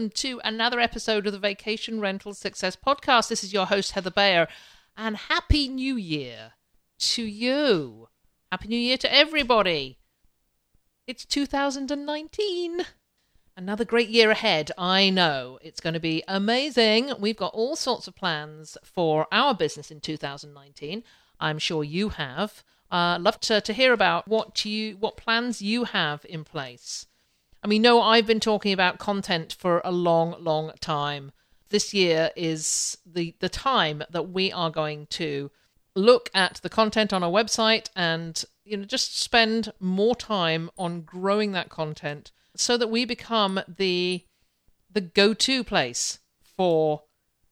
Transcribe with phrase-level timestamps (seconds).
[0.00, 3.28] Welcome to another episode of the Vacation Rental Success Podcast.
[3.28, 4.48] This is your host, Heather Bayer,
[4.96, 6.52] and Happy New Year
[7.00, 8.08] to you.
[8.50, 9.98] Happy New Year to everybody.
[11.06, 12.80] It's 2019.
[13.54, 14.70] Another great year ahead.
[14.78, 17.12] I know it's going to be amazing.
[17.18, 21.04] We've got all sorts of plans for our business in 2019.
[21.38, 22.64] I'm sure you have.
[22.90, 27.04] Uh, love to, to hear about what you what plans you have in place.
[27.62, 31.32] I mean, no, I've been talking about content for a long, long time.
[31.68, 35.50] This year is the the time that we are going to
[35.94, 41.02] look at the content on our website and you know just spend more time on
[41.02, 44.24] growing that content so that we become the
[44.92, 47.02] the go-to place for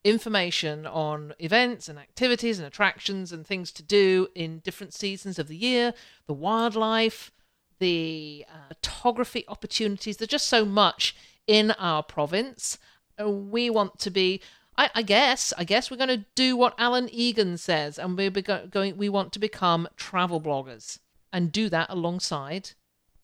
[0.05, 5.49] information on events and activities and attractions and things to do in different seasons of
[5.49, 5.93] the year,
[6.27, 7.31] the wildlife,
[7.79, 10.17] the uh, photography opportunities.
[10.17, 11.15] There's just so much
[11.47, 12.79] in our province.
[13.25, 14.41] We want to be.
[14.77, 15.53] I, I guess.
[15.59, 18.97] I guess we're going to do what Alan Egan says, and we're going.
[18.97, 20.99] We want to become travel bloggers
[21.33, 22.71] and do that alongside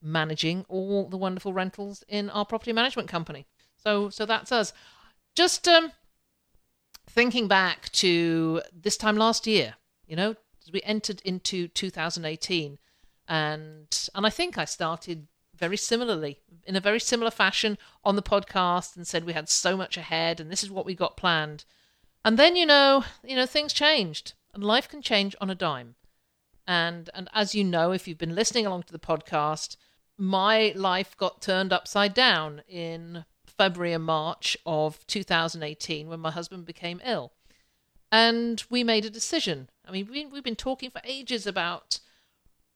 [0.02, 3.46] managing all the wonderful rentals in our property management company.
[3.76, 4.72] So, so that's us.
[5.34, 5.92] Just um,
[7.08, 9.74] thinking back to this time last year.
[10.06, 12.78] You know, as we entered into 2018
[13.28, 18.22] and and I think I started very similarly in a very similar fashion on the
[18.22, 21.64] podcast and said we had so much ahead and this is what we got planned.
[22.24, 25.94] And then you know, you know things changed and life can change on a dime.
[26.66, 29.76] And and as you know if you've been listening along to the podcast,
[30.16, 36.64] my life got turned upside down in February and March of 2018 when my husband
[36.64, 37.32] became ill.
[38.10, 39.70] And we made a decision.
[39.86, 41.98] I mean, we, we've been talking for ages about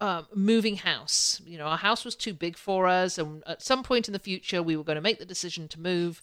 [0.00, 1.41] uh, moving house.
[1.44, 4.19] You know, our house was too big for us, and at some point in the
[4.19, 6.22] future, we were going to make the decision to move.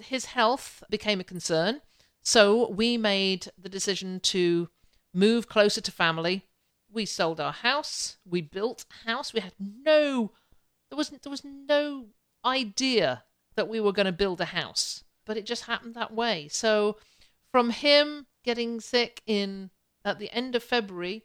[0.00, 1.80] His health became a concern,
[2.22, 4.68] so we made the decision to
[5.14, 6.44] move closer to family.
[6.90, 8.18] We sold our house.
[8.24, 9.32] We built a house.
[9.32, 10.32] We had no,
[10.90, 12.06] there was there was no
[12.44, 13.24] idea
[13.56, 16.48] that we were going to build a house, but it just happened that way.
[16.48, 16.96] So,
[17.50, 19.70] from him getting sick in
[20.04, 21.24] at the end of February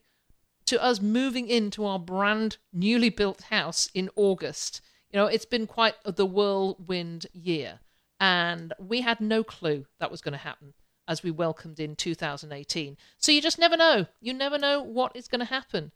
[0.65, 4.81] to us moving into our brand newly built house in August.
[5.11, 7.79] You know, it's been quite the whirlwind year.
[8.19, 10.73] And we had no clue that was going to happen
[11.07, 12.97] as we welcomed in 2018.
[13.17, 14.07] So you just never know.
[14.21, 15.91] You never know what is going to happen.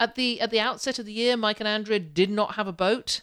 [0.00, 2.72] At the at the outset of the year, Mike and Andrea did not have a
[2.72, 3.20] boat,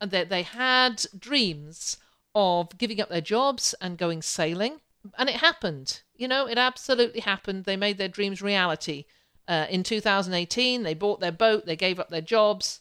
[0.00, 1.96] and they they had dreams
[2.34, 4.80] of giving up their jobs and going sailing,
[5.18, 6.02] and it happened.
[6.14, 7.64] You know, it absolutely happened.
[7.64, 9.06] They made their dreams reality.
[9.48, 12.80] Uh, in 2018, they bought their boat, they gave up their jobs.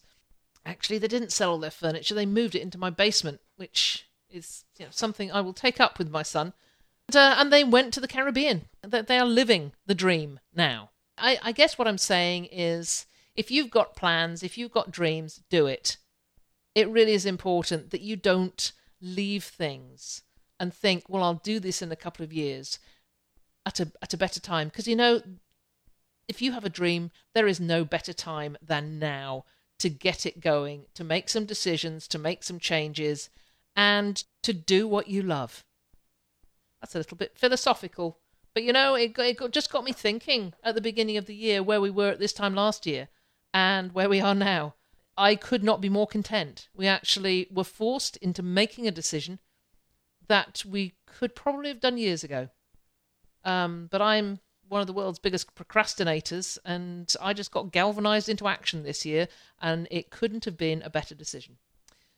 [0.65, 4.63] Actually, they didn't sell all their furniture, they moved it into my basement, which is
[4.77, 6.53] you know, something I will take up with my son.
[7.09, 8.65] And, uh, and they went to the Caribbean.
[8.83, 10.91] They are living the dream now.
[11.17, 13.05] I, I guess what I'm saying is
[13.35, 15.97] if you've got plans, if you've got dreams, do it.
[16.73, 20.23] It really is important that you don't leave things
[20.59, 22.79] and think, well, I'll do this in a couple of years
[23.65, 25.21] at a at a better time because you know
[26.27, 29.45] if you have a dream, there is no better time than now
[29.79, 33.29] to get it going, to make some decisions, to make some changes,
[33.75, 35.65] and to do what you love.
[36.79, 38.19] That's a little bit philosophical,
[38.53, 41.63] but you know, it, it just got me thinking at the beginning of the year
[41.63, 43.07] where we were at this time last year
[43.53, 44.75] and where we are now.
[45.17, 46.69] I could not be more content.
[46.73, 49.39] We actually were forced into making a decision
[50.27, 52.49] that we could probably have done years ago.
[53.43, 54.39] Um, but I'm
[54.71, 59.27] one of the world's biggest procrastinators, and I just got galvanized into action this year,
[59.61, 61.57] and it couldn't have been a better decision.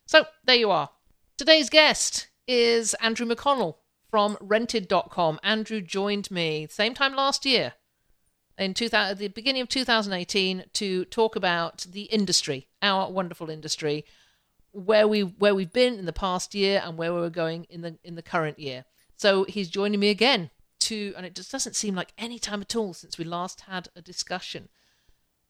[0.06, 0.92] So, there you are.
[1.36, 3.78] Today's guest is Andrew McConnell
[4.12, 5.40] from rented.com.
[5.42, 7.74] Andrew joined me same time last year
[8.60, 14.06] in 2000, the beginning of 2018 to talk about the industry, our wonderful industry,
[14.72, 17.82] where we where we've been in the past year and where we we're going in
[17.82, 18.86] the in the current year.
[19.16, 20.52] So he's joining me again
[20.92, 24.02] and it just doesn't seem like any time at all since we last had a
[24.02, 24.70] discussion.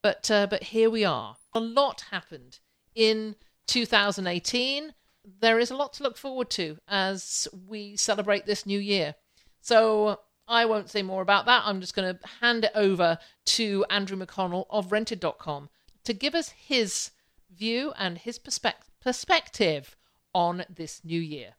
[0.02, 1.38] But uh, but here we are.
[1.54, 2.60] A lot happened
[2.96, 3.36] in
[3.68, 4.94] 2018.
[5.40, 9.16] there is a lot to look forward to as we celebrate this new year.
[9.62, 11.64] So I won't say more about that.
[11.66, 15.70] I'm just going to hand it over to Andrew McConnell of rented.com
[16.04, 17.12] to give us his
[17.50, 19.98] view and his perspective perspective
[20.34, 21.56] on this new year.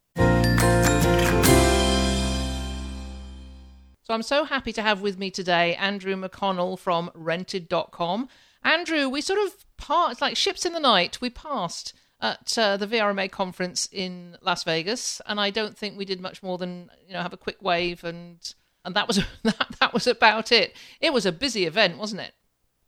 [4.04, 8.28] So I'm so happy to have with me today Andrew McConnell from rented.com.
[8.62, 12.86] Andrew, we sort of passed, like ships in the night, we passed at uh, the
[12.86, 17.14] VRMA conference in Las Vegas, and I don't think we did much more than you
[17.14, 18.38] know have a quick wave, and
[18.84, 20.76] and that was that, that was about it.
[21.00, 22.34] It was a busy event, wasn't it?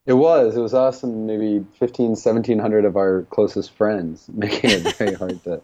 [0.05, 0.55] It was.
[0.55, 5.43] It was us and maybe 15, 1700 of our closest friends, making it very hard
[5.45, 5.63] to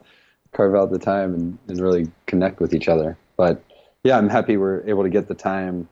[0.53, 3.19] carve out the time and, and really connect with each other.
[3.37, 3.63] But
[4.05, 5.89] yeah, I'm happy we're able to get the time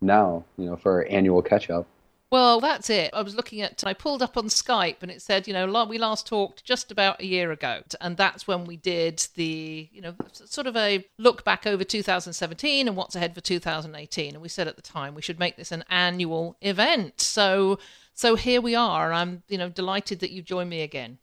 [0.00, 1.86] now, you know, for our annual catch up.
[2.30, 3.10] Well, that's it.
[3.14, 5.96] I was looking at, I pulled up on Skype and it said, you know, we
[5.96, 7.80] last talked just about a year ago.
[8.02, 12.86] And that's when we did the, you know, sort of a look back over 2017
[12.86, 14.34] and what's ahead for 2018.
[14.34, 17.22] And we said at the time we should make this an annual event.
[17.22, 17.78] So,
[18.12, 19.10] so here we are.
[19.10, 21.16] I'm, you know, delighted that you joined me again.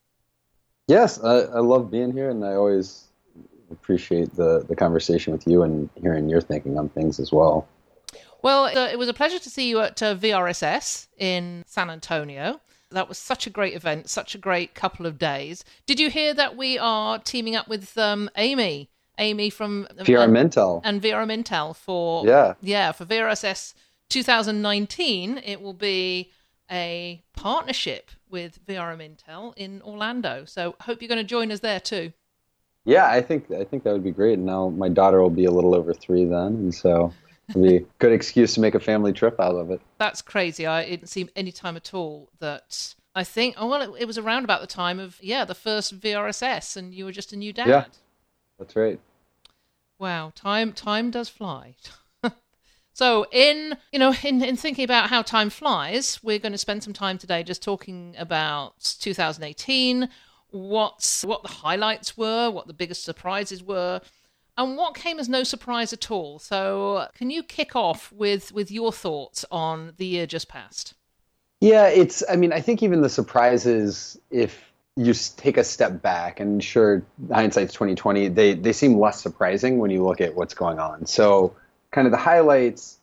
[0.87, 3.09] Yes, I, I love being here and I always
[3.75, 7.67] appreciate the, the conversation with you and hearing your thinking on things as well.
[8.41, 12.61] Well, uh, it was a pleasure to see you at uh, VRSS in San Antonio.
[12.91, 15.65] That was such a great event, such a great couple of days.
[15.85, 18.89] Did you hear that we are teaming up with um, Amy?
[19.17, 23.73] Amy from VRM Intel and VRM Intel for yeah yeah for VRSS
[24.09, 25.37] 2019.
[25.37, 26.31] It will be
[26.69, 30.45] a partnership with VRM Intel in Orlando.
[30.45, 32.11] So hope you're going to join us there too.
[32.85, 34.33] Yeah, I think I think that would be great.
[34.33, 37.11] And Now my daughter will be a little over three then, and so
[37.49, 39.81] It'd be a good excuse to make a family trip out of it.
[39.99, 40.65] That's crazy.
[40.65, 43.55] I didn't see any time at all that I think.
[43.57, 46.93] Oh well, it, it, was around about the time of yeah the first VRSS, and
[46.93, 47.67] you were just a new dad.
[47.67, 47.85] Yeah,
[48.57, 48.99] that's right.
[49.99, 51.75] Wow, time time does fly.
[52.93, 56.83] so in you know in in thinking about how time flies, we're going to spend
[56.83, 60.09] some time today just talking about 2018.
[60.55, 63.99] What's what the highlights were, what the biggest surprises were,
[64.57, 66.39] and what came as no surprise at all.
[66.39, 70.93] So, can you kick off with with your thoughts on the year just past?
[71.59, 72.23] Yeah, it's.
[72.29, 77.03] I mean, I think even the surprises, if you take a step back, and sure,
[77.29, 81.05] hindsight's twenty twenty, they they seem less surprising when you look at what's going on.
[81.05, 81.53] So,
[81.91, 82.94] kind of the highlights,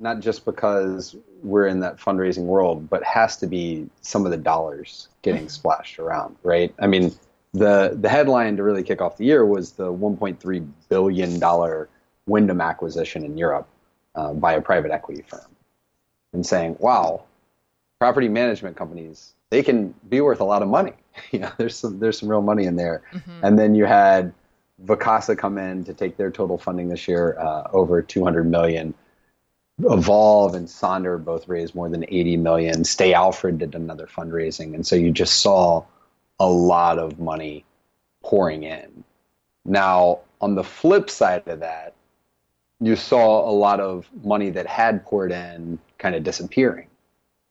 [0.00, 4.36] not just because we're in that fundraising world, but has to be some of the
[4.36, 5.48] dollars getting mm-hmm.
[5.48, 6.74] splashed around, right?
[6.78, 7.12] I mean,
[7.52, 11.88] the the headline to really kick off the year was the 1.3 billion dollar
[12.26, 13.66] Wyndham acquisition in Europe
[14.14, 15.50] uh, by a private equity firm,
[16.32, 17.24] and saying, "Wow,
[17.98, 20.92] property management companies they can be worth a lot of money.
[21.30, 23.44] you know, there's some there's some real money in there." Mm-hmm.
[23.44, 24.32] And then you had
[24.84, 28.94] Vacasa come in to take their total funding this year uh, over 200 million.
[29.80, 32.84] Evolve and Sonder both raised more than 80 million.
[32.84, 35.84] Stay Alfred did another fundraising, and so you just saw
[36.40, 37.64] a lot of money
[38.22, 39.04] pouring in.
[39.64, 41.94] Now, on the flip side of that,
[42.80, 46.88] you saw a lot of money that had poured in kind of disappearing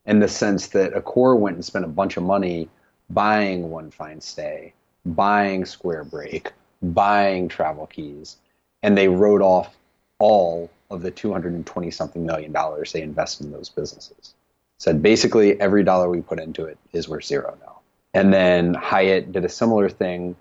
[0.06, 2.70] in the sense that Accor went and spent a bunch of money
[3.10, 4.74] buying One Fine Stay,
[5.06, 6.52] buying Squarebreak,
[6.82, 8.38] buying Travel Keys,
[8.84, 9.78] and they wrote off
[10.20, 14.34] all of the 220 something million dollars they invested in those businesses.
[14.80, 17.80] Said basically every dollar we put into it is worth zero now.
[18.14, 20.36] And then Hyatt did a similar thing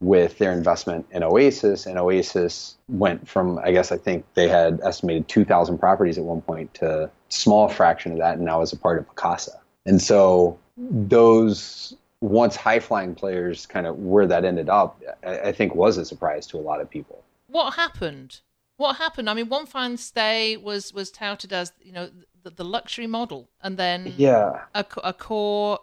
[0.00, 4.80] with their investment in Oasis, and Oasis went from, I guess, I think they had
[4.82, 8.76] estimated 2,000 properties at one point to small fraction of that, and now is a
[8.76, 9.60] part of Vacasa.
[9.86, 15.74] And so those once high flying players, kind of where that ended up, I think
[15.74, 17.22] was a surprise to a lot of people.
[17.46, 18.40] What happened?
[18.76, 19.28] What happened?
[19.30, 22.10] I mean, One Fine Stay was was touted as you know
[22.42, 25.78] the, the luxury model, and then yeah, a, a core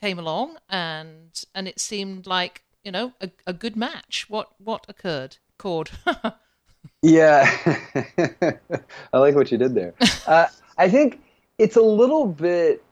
[0.00, 4.26] came along and and it seemed like you know a, a good match.
[4.28, 5.38] What what occurred?
[5.58, 5.90] Cord.
[7.02, 7.50] yeah,
[9.12, 9.94] I like what you did there.
[10.26, 10.46] Uh,
[10.76, 11.22] I think
[11.56, 12.84] it's a little bit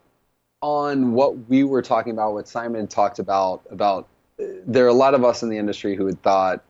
[0.61, 2.33] on what we were talking about.
[2.33, 4.07] What Simon talked about about
[4.39, 6.63] uh, there are a lot of us in the industry who had thought,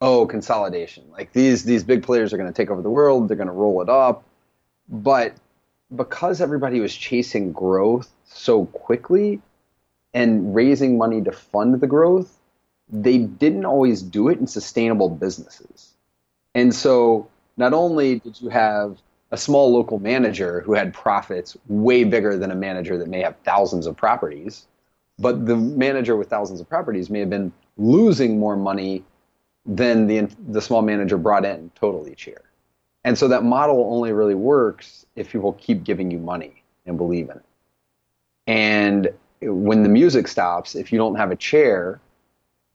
[0.00, 1.04] oh, consolidation.
[1.10, 3.28] Like these these big players are going to take over the world.
[3.28, 4.24] They're going to roll it up,
[4.88, 5.34] but
[5.94, 9.40] because everybody was chasing growth so quickly,
[10.16, 12.38] and raising money to fund the growth,
[12.88, 15.92] they didn't always do it in sustainable businesses.
[16.54, 18.96] And so not only did you have
[19.30, 23.36] a small local manager who had profits way bigger than a manager that may have
[23.44, 24.66] thousands of properties,
[25.18, 29.04] but the manager with thousands of properties may have been losing more money
[29.66, 32.42] than the the small manager brought in total each year.
[33.04, 37.30] And so that model only really works if people keep giving you money and believe
[37.30, 37.44] in it.
[38.46, 39.08] And
[39.40, 42.00] when the music stops, if you don't have a chair,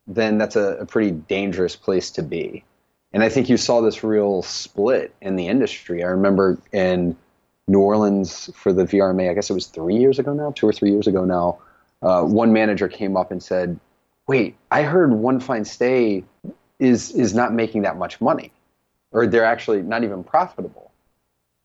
[0.08, 2.64] then that's a, a pretty dangerous place to be.
[3.14, 6.04] And I think you saw this real split in the industry.
[6.04, 7.16] I remember in
[7.68, 10.74] New Orleans for the VRMA, I guess it was three years ago now, two or
[10.74, 11.60] three years ago now,
[12.02, 13.80] uh, one manager came up and said,
[14.28, 16.24] Wait, I heard One Fine Stay
[16.82, 18.52] is, is not making that much money,
[19.12, 20.92] or they're actually not even profitable.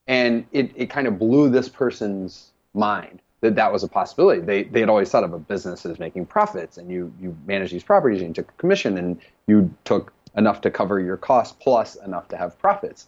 [0.07, 4.43] And it, it kind of blew this person's mind that that was a possibility.
[4.43, 7.73] They, they had always thought of a business as making profits, and you, you manage
[7.73, 11.57] these properties and you took a commission and you took enough to cover your costs
[11.59, 13.07] plus enough to have profits.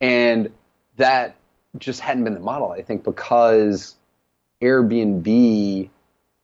[0.00, 0.52] And
[0.96, 1.34] that
[1.78, 3.96] just hadn't been the model, I think, because
[4.62, 5.90] Airbnb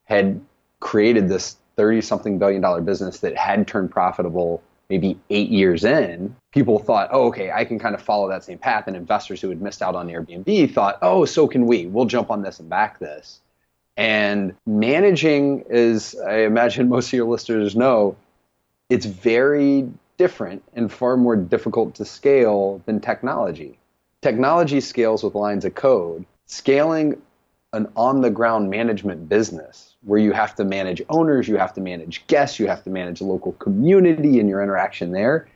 [0.04, 0.40] had
[0.80, 6.34] created this 30 something billion dollar business that had turned profitable maybe eight years in.
[6.52, 8.84] People thought, oh, okay, I can kind of follow that same path.
[8.86, 11.86] And investors who had missed out on Airbnb thought, oh, so can we.
[11.86, 13.40] We'll jump on this and back this.
[13.96, 18.16] And managing, as I imagine most of your listeners know,
[18.88, 23.78] it's very different and far more difficult to scale than technology.
[24.22, 26.24] Technology scales with lines of code.
[26.46, 27.20] Scaling
[27.72, 31.80] an on the ground management business where you have to manage owners, you have to
[31.80, 35.48] manage guests, you have to manage local community and your interaction there,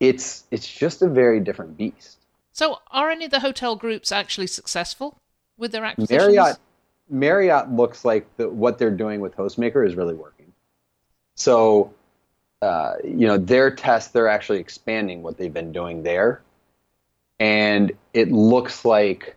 [0.00, 2.18] it's it's just a very different beast.
[2.52, 5.16] So, are any of the hotel groups actually successful
[5.56, 6.34] with their acquisitions?
[6.34, 6.58] Marriott
[7.08, 10.52] Marriott looks like the, what they're doing with HostMaker is really working.
[11.34, 11.94] So,
[12.62, 16.42] uh, you know, their test, they're actually expanding what they've been doing there.
[17.38, 19.36] And it looks like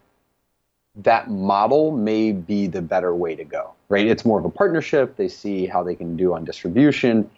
[0.95, 4.05] that model may be the better way to go, right?
[4.05, 5.17] It's more of a partnership.
[5.17, 7.29] They see how they can do on distribution.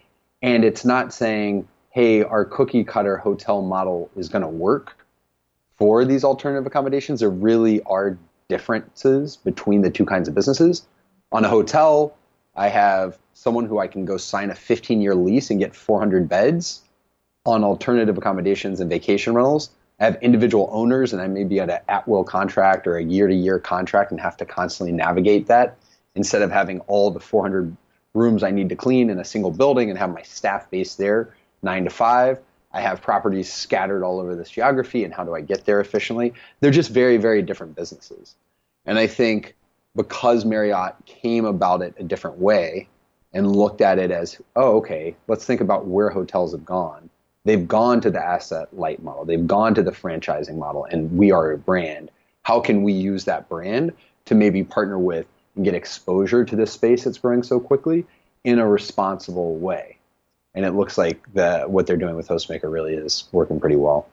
[0.42, 4.96] And it's not saying, hey, our cookie cutter hotel model is going to work
[5.76, 7.20] for these alternative accommodations.
[7.20, 8.18] There really are
[8.48, 10.86] differences between the two kinds of businesses.
[11.32, 12.16] On a hotel,
[12.54, 16.28] I have someone who I can go sign a 15 year lease and get 400
[16.28, 16.82] beds
[17.46, 19.70] on alternative accommodations and vacation rentals.
[19.98, 23.02] I have individual owners and I may be at an at will contract or a
[23.02, 25.76] year to year contract and have to constantly navigate that
[26.14, 27.76] instead of having all the 400
[28.14, 31.34] rooms I need to clean in a single building and have my staff based there
[31.62, 32.38] nine to five.
[32.72, 36.32] I have properties scattered all over this geography and how do I get there efficiently?
[36.60, 38.34] They're just very, very different businesses.
[38.86, 39.54] And I think
[39.94, 42.88] because Marriott came about it a different way
[43.32, 47.10] and looked at it as, oh, okay, let's think about where hotels have gone.
[47.44, 51.32] They've gone to the asset light model, they've gone to the franchising model, and we
[51.32, 52.10] are a brand.
[52.44, 53.92] How can we use that brand
[54.26, 58.06] to maybe partner with and get exposure to this space that's growing so quickly
[58.44, 59.98] in a responsible way?
[60.54, 64.06] And it looks like the, what they're doing with HostMaker really is working pretty well.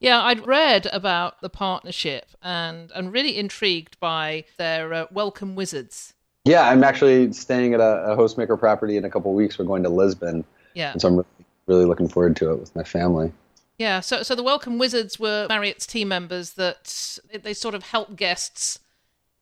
[0.00, 6.12] Yeah, I'd read about the partnership and and really intrigued by their uh, Welcome Wizards.
[6.44, 9.58] Yeah, I'm actually staying at a, a HostMaker property in a couple of weeks.
[9.58, 10.44] We're going to Lisbon.
[10.74, 10.92] Yeah.
[10.92, 11.26] And so I'm really,
[11.66, 13.32] really looking forward to it with my family.
[13.78, 18.14] Yeah, so so the Welcome Wizards were Marriott's team members that they sort of help
[18.14, 18.80] guests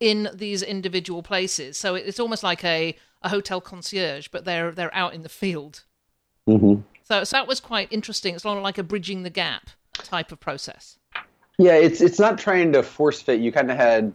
[0.02, 1.78] in these individual places.
[1.78, 5.84] So it's almost like a, a hotel concierge, but they're they're out in the field.
[6.48, 6.80] Mm-hmm.
[7.04, 8.34] So, so that was quite interesting.
[8.34, 10.98] It's sort of like a bridging the gap type of process.
[11.56, 13.40] Yeah, it's it's not trying to force fit.
[13.40, 14.12] You kind of had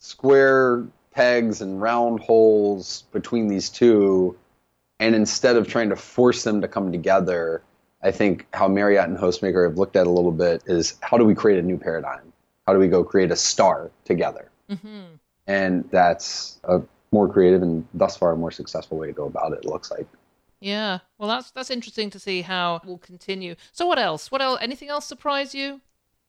[0.00, 4.36] square pegs and round holes between these two,
[4.98, 7.62] and instead of trying to force them to come together,
[8.02, 11.24] I think how Marriott and HostMaker have looked at a little bit is how do
[11.24, 12.32] we create a new paradigm?
[12.66, 14.48] How do we go create a star together?
[14.72, 15.14] Mm-hmm.
[15.46, 19.52] And that's a more creative and thus far a more successful way to go about
[19.52, 19.60] it.
[19.60, 20.06] It looks like.
[20.60, 21.00] Yeah.
[21.18, 23.56] Well, that's that's interesting to see how it will continue.
[23.72, 24.30] So, what else?
[24.30, 24.58] What else?
[24.62, 25.80] Anything else surprise you?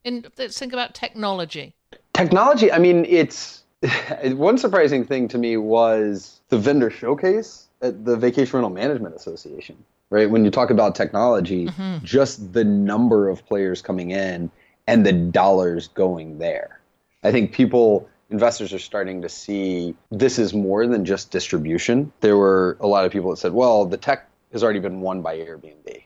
[0.03, 1.75] In let's think about technology.
[2.13, 2.71] Technology.
[2.71, 3.63] I mean, it's
[4.23, 9.77] one surprising thing to me was the vendor showcase at the Vacation Rental Management Association.
[10.09, 12.03] Right when you talk about technology, mm-hmm.
[12.03, 14.51] just the number of players coming in
[14.88, 16.79] and the dollars going there.
[17.23, 22.12] I think people investors are starting to see this is more than just distribution.
[22.22, 25.22] There were a lot of people that said, well, the tech has already been won
[25.22, 26.04] by Airbnb.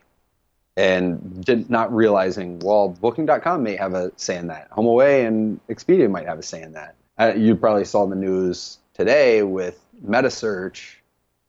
[0.76, 4.70] And did not realizing, well, Booking.com may have a say in that.
[4.70, 6.94] HomeAway and Expedia might have a say in that.
[7.18, 10.96] Uh, you probably saw the news today with MetaSearch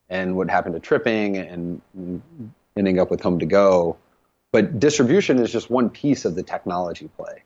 [0.08, 1.80] and what happened to tripping and
[2.76, 3.96] ending up with HomeToGo.
[4.50, 7.42] But distribution is just one piece of the technology play.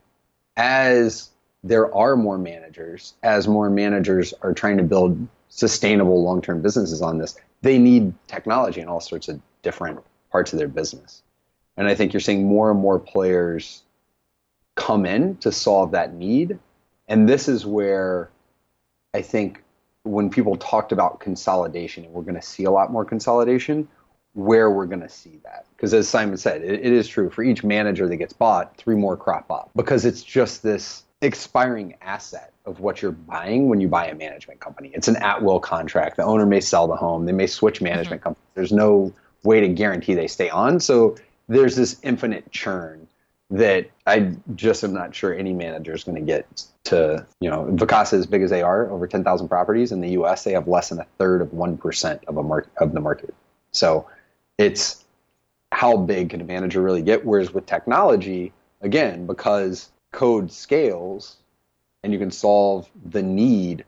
[0.57, 1.29] As
[1.67, 7.17] there are more managers as more managers are trying to build sustainable long-term businesses on
[7.17, 9.99] this they need technology in all sorts of different
[10.31, 11.23] parts of their business.
[11.77, 13.81] And I think you're seeing more and more players
[14.75, 16.59] come in to solve that need.
[17.07, 18.29] And this is where
[19.15, 19.63] I think
[20.03, 23.87] when people talked about consolidation, and we're going to see a lot more consolidation,
[24.33, 25.65] where we're going to see that.
[25.75, 27.31] Because as Simon said, it, it is true.
[27.31, 31.95] For each manager that gets bought, three more crop up because it's just this expiring
[32.01, 34.91] asset of what you're buying when you buy a management company.
[34.93, 36.17] It's an at will contract.
[36.17, 38.29] The owner may sell the home, they may switch management mm-hmm.
[38.29, 38.49] companies.
[38.53, 40.79] There's no way to guarantee they stay on.
[40.79, 41.15] So
[41.47, 43.07] there's this infinite churn
[43.51, 47.65] that I just am not sure any manager is going to get to, you know,
[47.71, 50.89] Vacasa as big as they are, over 10,000 properties in the US, they have less
[50.89, 53.35] than a third of 1% of a market of the market.
[53.71, 54.07] So
[54.57, 55.03] it's
[55.71, 57.25] how big can a manager really get?
[57.25, 61.37] Whereas with technology, again, because code scales
[62.01, 63.83] and you can solve the need,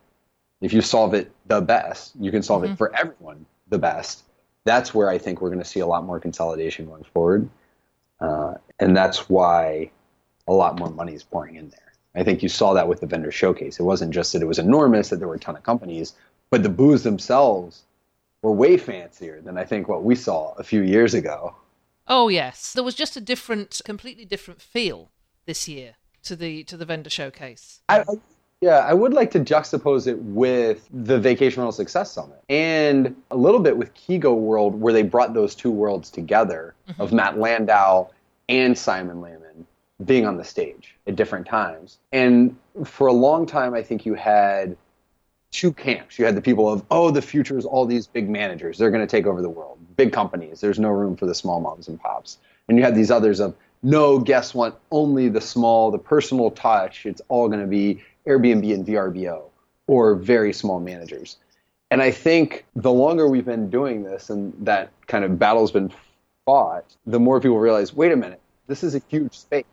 [0.61, 2.73] if you solve it the best, you can solve mm-hmm.
[2.73, 4.23] it for everyone the best.
[4.65, 7.49] That's where I think we're going to see a lot more consolidation going forward.
[8.19, 9.89] Uh, and that's why
[10.47, 11.93] a lot more money is pouring in there.
[12.15, 13.79] I think you saw that with the vendor showcase.
[13.79, 16.13] It wasn't just that it was enormous, that there were a ton of companies,
[16.49, 17.83] but the booths themselves
[18.41, 21.55] were way fancier than I think what we saw a few years ago.
[22.07, 25.11] Oh yes, there was just a different, completely different feel
[25.45, 25.95] this year
[26.27, 27.81] to the to the vendor showcase.
[27.89, 28.03] I,
[28.61, 33.37] yeah, I would like to juxtapose it with the Vacation Rental Success Summit and a
[33.37, 37.01] little bit with Kigo World, where they brought those two worlds together mm-hmm.
[37.01, 38.09] of Matt Landau
[38.49, 39.65] and Simon Lehmann
[40.05, 41.97] being on the stage at different times.
[42.11, 44.77] And for a long time, I think you had
[45.51, 46.19] two camps.
[46.19, 48.77] You had the people of, oh, the future is all these big managers.
[48.77, 49.79] They're going to take over the world.
[49.95, 50.61] Big companies.
[50.61, 52.37] There's no room for the small moms and pops.
[52.67, 54.79] And you had these others of, no, guess what?
[54.91, 57.05] Only the small, the personal touch.
[57.05, 59.43] It's all going to be Airbnb and VRBO
[59.87, 61.37] or very small managers.
[61.89, 65.91] And I think the longer we've been doing this and that kind of battle's been
[66.45, 69.65] fought, the more people realize, wait a minute, this is a huge space.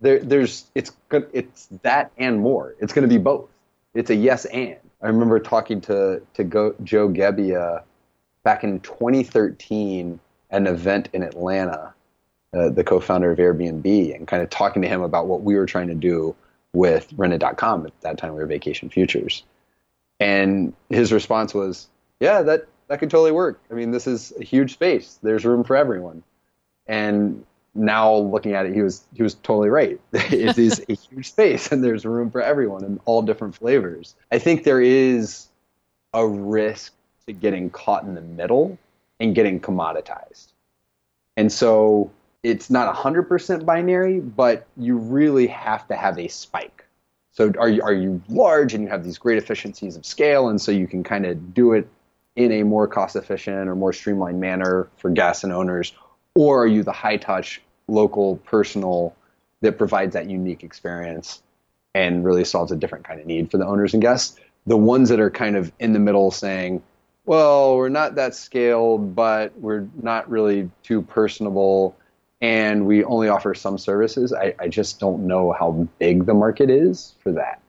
[0.00, 0.92] There, there's, it's,
[1.32, 2.74] it's that and more.
[2.78, 3.48] It's going to be both.
[3.94, 4.76] It's a yes and.
[5.02, 7.82] I remember talking to to Go, Joe Gebbia
[8.42, 11.94] back in 2013 at an event in Atlanta,
[12.52, 15.66] uh, the co-founder of Airbnb, and kind of talking to him about what we were
[15.66, 16.34] trying to do
[16.72, 17.86] with Rented.com.
[17.86, 19.44] At that time, we were Vacation Futures,
[20.18, 23.60] and his response was, "Yeah, that that could totally work.
[23.70, 25.18] I mean, this is a huge space.
[25.22, 26.22] There's room for everyone."
[26.86, 30.00] And now looking at it, he was he was totally right.
[30.12, 34.14] it is a huge space, and there's room for everyone in all different flavors.
[34.32, 35.46] I think there is
[36.12, 36.92] a risk
[37.26, 38.78] to getting caught in the middle
[39.20, 40.48] and getting commoditized,
[41.36, 42.10] and so
[42.42, 46.84] it's not hundred percent binary, but you really have to have a spike.
[47.32, 50.60] So are you are you large and you have these great efficiencies of scale, and
[50.60, 51.88] so you can kind of do it
[52.36, 55.92] in a more cost efficient or more streamlined manner for guests and owners
[56.34, 59.14] or are you the high touch, local, personal
[59.60, 61.42] that provides that unique experience
[61.94, 64.38] and really solves a different kind of need for the owners and guests?
[64.66, 66.82] The ones that are kind of in the middle saying,
[67.26, 71.96] well, we're not that scaled, but we're not really too personable,
[72.40, 74.32] and we only offer some services.
[74.32, 77.60] I, I just don't know how big the market is for that.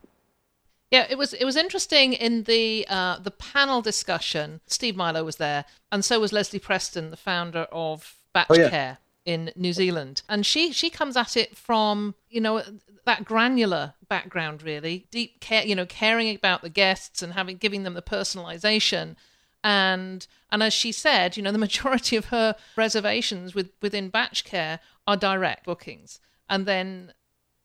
[0.92, 4.60] Yeah, it was it was interesting in the uh, the panel discussion.
[4.68, 8.70] Steve Milo was there, and so was Leslie Preston, the founder of Bach oh, yeah.
[8.70, 10.22] care in New Zealand.
[10.28, 12.62] And she she comes at it from, you know,
[13.06, 17.84] that granular background really, deep care, you know, caring about the guests and having giving
[17.84, 19.16] them the personalization.
[19.64, 24.80] And and as she said, you know, the majority of her reservations with within Bachcare
[25.08, 26.20] are direct bookings.
[26.50, 27.14] And then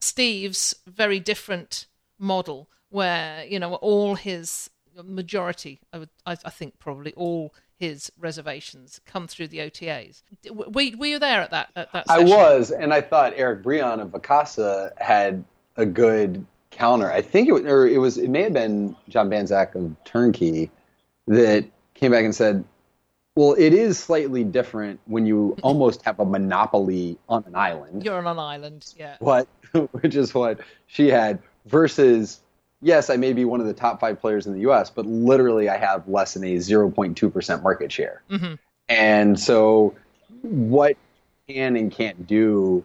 [0.01, 1.87] Steve's very different
[2.19, 4.71] model where, you know, all his
[5.03, 10.23] majority, I would I, I think probably all his reservations come through the OTAs.
[10.51, 11.71] Were, were you there at that?
[11.77, 15.45] At that I was, and I thought Eric Breon of Vacasa had
[15.77, 17.11] a good counter.
[17.11, 20.71] I think it was, or it was, it may have been John Banczak of Turnkey
[21.27, 21.65] that
[21.97, 22.65] came back and said,
[23.35, 28.05] well, it is slightly different when you almost have a monopoly on an island.
[28.05, 29.17] You're on an island, yeah.
[29.19, 29.49] What,
[29.93, 32.41] which is what she had, versus
[32.81, 35.69] yes, I may be one of the top five players in the U.S., but literally
[35.69, 38.23] I have less than a 0.2% market share.
[38.31, 38.55] Mm-hmm.
[38.89, 39.95] And so,
[40.43, 40.97] what
[41.49, 42.85] can and can't do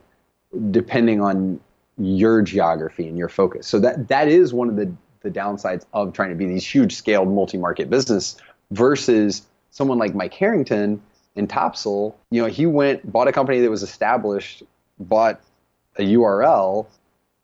[0.71, 1.59] depending on
[1.97, 3.67] your geography and your focus.
[3.67, 6.95] So that that is one of the the downsides of trying to be these huge
[6.95, 8.37] scaled multi-market business
[8.71, 11.01] versus someone like Mike Harrington
[11.35, 12.15] in Topsail.
[12.29, 14.63] You know, he went bought a company that was established,
[14.99, 15.41] bought
[15.97, 16.87] a URL,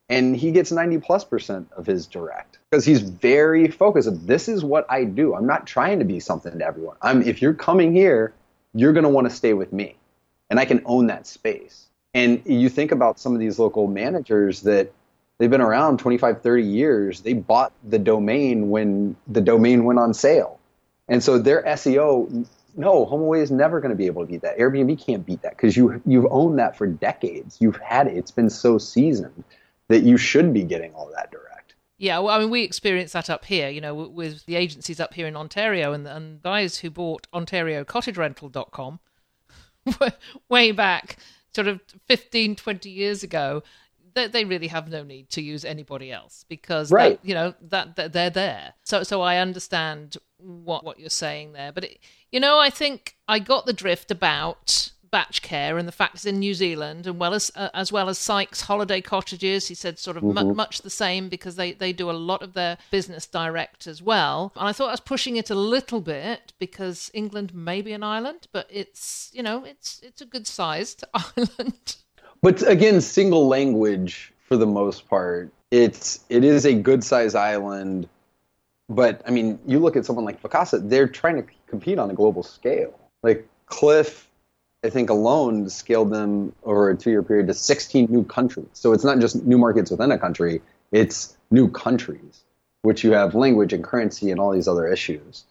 [0.08, 4.26] and he gets 90 plus percent of his direct because he's very focused.
[4.26, 5.34] This is what I do.
[5.34, 6.96] I'm not trying to be something to everyone.
[7.02, 8.32] I'm if you're coming here,
[8.74, 9.96] you're going to want to stay with me
[10.50, 11.86] and I can own that space.
[12.14, 14.92] And you think about some of these local managers that
[15.38, 17.20] they've been around 25, 30 years.
[17.20, 20.57] They bought the domain when the domain went on sale.
[21.08, 24.58] And so their SEO, no, HomeAway is never going to be able to beat that.
[24.58, 27.56] Airbnb can't beat that because you, you've owned that for decades.
[27.60, 28.16] You've had it.
[28.16, 29.44] It's been so seasoned
[29.88, 31.74] that you should be getting all that direct.
[31.96, 35.14] Yeah, well, I mean, we experienced that up here, you know, with the agencies up
[35.14, 39.00] here in Ontario and, and guys who bought OntarioCottageRental.com
[40.48, 41.16] way back,
[41.52, 43.64] sort of 15, 20 years ago,
[44.14, 47.18] they, they really have no need to use anybody else because right.
[47.22, 48.74] you know that, that, they're there.
[48.84, 51.98] So so I understand what what you're saying there, but it,
[52.30, 56.38] you know I think I got the drift about Bachcare and the fact it's in
[56.38, 60.16] New Zealand and well as uh, as well as Sykes holiday cottages he said sort
[60.16, 60.54] of mm-hmm.
[60.54, 64.52] much the same because they they do a lot of their business direct as well
[64.56, 68.02] and I thought I was pushing it a little bit because England may be an
[68.02, 71.96] island but it's you know it's it's a good sized island
[72.42, 75.50] but again, single language for the most part.
[75.70, 78.08] It's it is a good size island,
[78.88, 82.14] but I mean, you look at someone like Vacasa, they're trying to compete on a
[82.14, 82.98] global scale.
[83.22, 84.28] Like Cliff,
[84.84, 88.68] I think alone scaled them over a two year period to 16 new countries.
[88.72, 92.44] So it's not just new markets within a country, it's new countries,
[92.82, 95.44] which you have language and currency and all these other issues.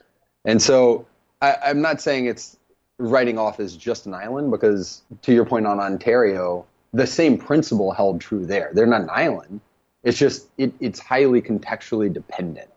[0.45, 1.06] And so
[1.41, 2.58] I, I'm not saying it's
[2.97, 6.65] writing off as just an island because to your point on Ontario,
[6.98, 8.72] the same principle held true there.
[8.74, 9.62] They're not an island.
[10.04, 12.70] It's just it, it's highly contextually dependent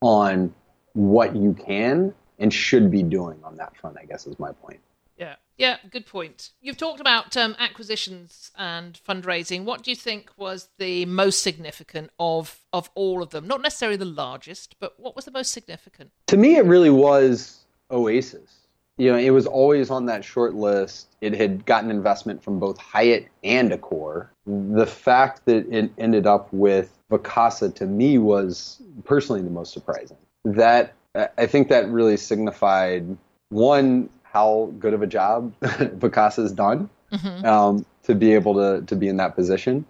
[0.00, 0.52] on
[0.92, 3.96] what you can and should be doing on that front.
[3.98, 4.80] I guess is my point.
[5.16, 6.50] Yeah, yeah, good point.
[6.60, 9.64] You've talked about um, acquisitions and fundraising.
[9.64, 13.46] What do you think was the most significant of of all of them?
[13.46, 16.10] Not necessarily the largest, but what was the most significant?
[16.26, 18.63] To me, it really was Oasis
[18.96, 21.08] you know, it was always on that short list.
[21.20, 24.28] It had gotten investment from both Hyatt and Accor.
[24.46, 30.16] The fact that it ended up with Vacasa to me was personally the most surprising.
[30.44, 33.16] That I think that really signified
[33.48, 37.44] one how good of a job Vacasa's done mm-hmm.
[37.44, 39.84] um, to be able to to be in that position,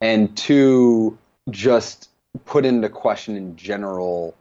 [0.00, 1.16] and two
[1.50, 2.10] just
[2.44, 4.34] put into question in general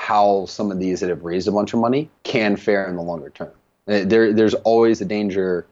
[0.00, 3.02] how some of these that have raised a bunch of money can fare in the
[3.02, 3.52] longer term.
[3.86, 5.66] Uh, there, there's always a danger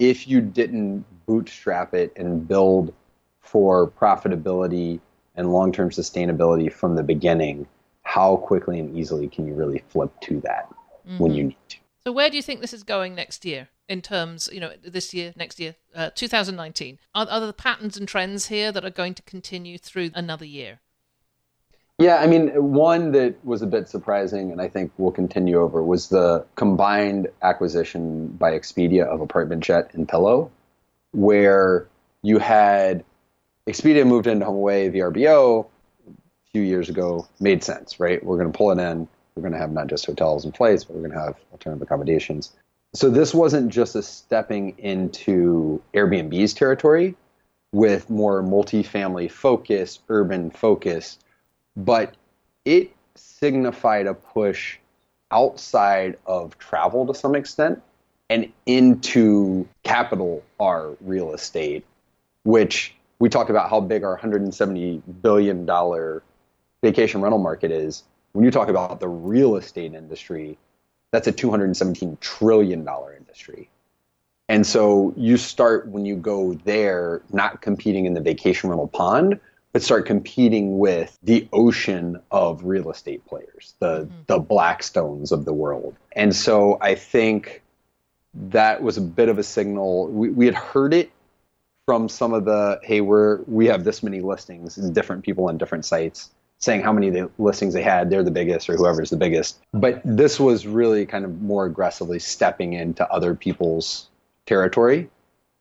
[0.00, 2.92] if you didn't bootstrap it and build
[3.40, 4.98] for profitability
[5.36, 7.64] and long-term sustainability from the beginning.
[8.02, 10.68] How quickly and easily can you really flip to that
[11.06, 11.22] mm-hmm.
[11.22, 11.48] when you mm-hmm.
[11.50, 11.76] need to?
[12.02, 13.68] So, where do you think this is going next year?
[13.88, 16.98] in terms, you know, this year, next year, uh, 2019?
[17.14, 20.80] Are, are there patterns and trends here that are going to continue through another year?
[22.00, 25.82] Yeah, I mean, one that was a bit surprising, and I think will continue over,
[25.82, 30.52] was the combined acquisition by Expedia of ApartmentJet and Pillow,
[31.10, 31.88] where
[32.22, 33.04] you had
[33.66, 35.66] Expedia moved into HomeAway VRBO
[36.06, 36.12] a
[36.52, 38.24] few years ago, made sense, right?
[38.24, 39.08] We're going to pull it in.
[39.34, 41.82] We're going to have not just hotels and flights, but we're going to have alternative
[41.82, 42.52] accommodations.
[42.94, 47.16] So this wasn't just a stepping into Airbnb's territory
[47.72, 51.18] with more multifamily focus, urban focus
[51.76, 52.14] but
[52.64, 54.78] it signified a push
[55.30, 57.82] outside of travel to some extent
[58.30, 61.84] and into capital R real estate,
[62.44, 66.20] which we talk about how big our $170 billion
[66.82, 68.04] vacation rental market is.
[68.32, 70.58] When you talk about the real estate industry,
[71.10, 73.68] that's a $217 trillion industry.
[74.48, 79.40] And so you start when you go there, not competing in the vacation rental pond,
[79.72, 84.14] but start competing with the ocean of real estate players, the mm-hmm.
[84.26, 85.94] the Blackstones of the world.
[86.12, 87.62] And so I think
[88.34, 90.08] that was a bit of a signal.
[90.08, 91.10] We, we had heard it
[91.86, 95.84] from some of the hey, we're we have this many listings, different people on different
[95.84, 99.60] sites saying how many the listings they had, they're the biggest or whoever's the biggest.
[99.72, 104.08] But this was really kind of more aggressively stepping into other people's
[104.46, 105.08] territory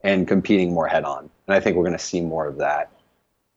[0.01, 1.29] and competing more head on.
[1.47, 2.91] And I think we're going to see more of that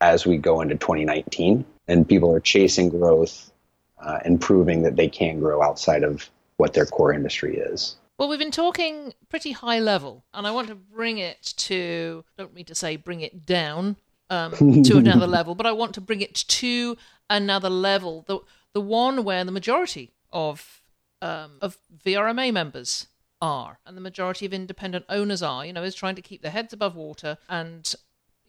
[0.00, 1.64] as we go into 2019.
[1.88, 3.50] And people are chasing growth
[3.98, 7.96] uh, and proving that they can grow outside of what their core industry is.
[8.18, 12.52] Well, we've been talking pretty high level, and I want to bring it to, don't
[12.52, 13.96] mean to say bring it down
[14.28, 14.52] um,
[14.84, 16.98] to another level, but I want to bring it to
[17.30, 18.24] another level.
[18.26, 18.40] The,
[18.74, 20.82] the one where the majority of,
[21.22, 23.06] um, of VRMA members
[23.40, 26.50] are, and the majority of independent owners are, you know, is trying to keep their
[26.50, 27.94] heads above water and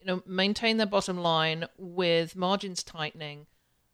[0.02, 3.46] you know, maintain their bottom line with margins tightening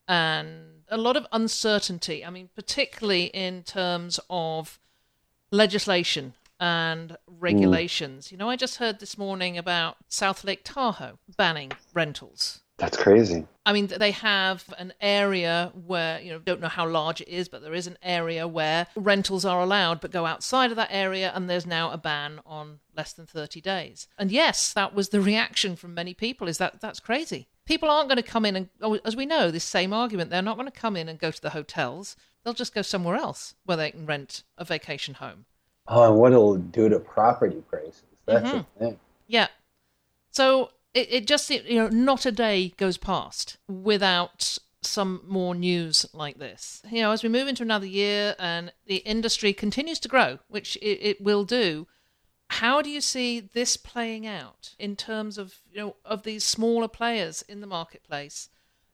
[0.07, 2.23] and a lot of uncertainty.
[2.23, 4.79] I mean, particularly in terms of
[5.51, 8.31] legislation and regulations.
[8.31, 12.61] You know, I just heard this morning about South Lake Tahoe banning rentals.
[12.77, 13.47] That's crazy.
[13.65, 17.49] I mean, they have an area where, you know, don't know how large it is,
[17.49, 21.31] but there is an area where rentals are allowed, but go outside of that area,
[21.33, 24.07] and there's now a ban on less than 30 days.
[24.17, 27.47] And yes, that was the reaction from many people is that that's crazy.
[27.65, 30.41] People aren't going to come in and, oh, as we know, this same argument, they're
[30.41, 32.15] not going to come in and go to the hotels.
[32.43, 35.45] They'll just go somewhere else where they can rent a vacation home.
[35.87, 38.03] Oh, and what it'll do to property prices.
[38.25, 38.65] That's Mhm.
[38.79, 38.99] the thing.
[39.27, 39.47] Yeah.
[40.31, 46.05] So it, it just, you know, not a day goes past without some more news
[46.11, 46.81] like this.
[46.89, 50.75] You know, as we move into another year and the industry continues to grow, which
[50.77, 51.87] it, it will do,
[52.49, 56.87] how do you see this playing out in terms of, you know, of these smaller
[56.87, 58.49] players in the marketplace,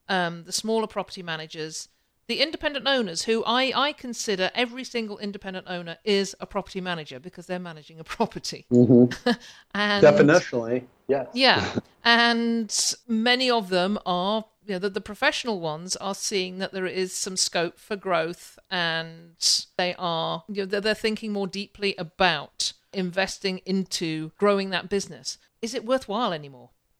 [0.10, 1.88] um, the smaller property managers,
[2.27, 7.19] the independent owners who I, I consider every single independent owner is a property manager
[7.19, 8.65] because they're managing a property.
[8.71, 9.31] Mm-hmm.
[9.75, 11.27] and Definitionally, yes.
[11.33, 16.71] yeah, and many of them are, you know, the, the professional ones are seeing that
[16.71, 19.36] there is some scope for growth, and
[19.77, 25.38] they are, you know, they're, they're thinking more deeply about investing into growing that business.
[25.62, 26.69] Is it worthwhile anymore?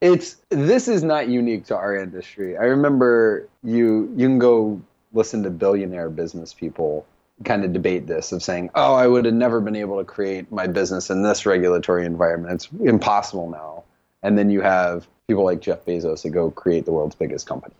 [0.00, 2.56] it's this is not unique to our industry.
[2.56, 4.80] I remember you you can go
[5.12, 7.06] listen to billionaire business people
[7.44, 10.50] kind of debate this of saying, "Oh, I would have never been able to create
[10.52, 12.54] my business in this regulatory environment.
[12.54, 13.84] It's impossible now."
[14.22, 17.74] And then you have people like Jeff Bezos that go create the world's biggest company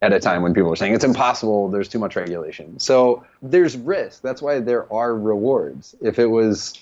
[0.00, 2.78] at a time when people are saying it's impossible, there's too much regulation.
[2.78, 4.22] So there's risk.
[4.22, 5.96] That's why there are rewards.
[6.00, 6.74] If it was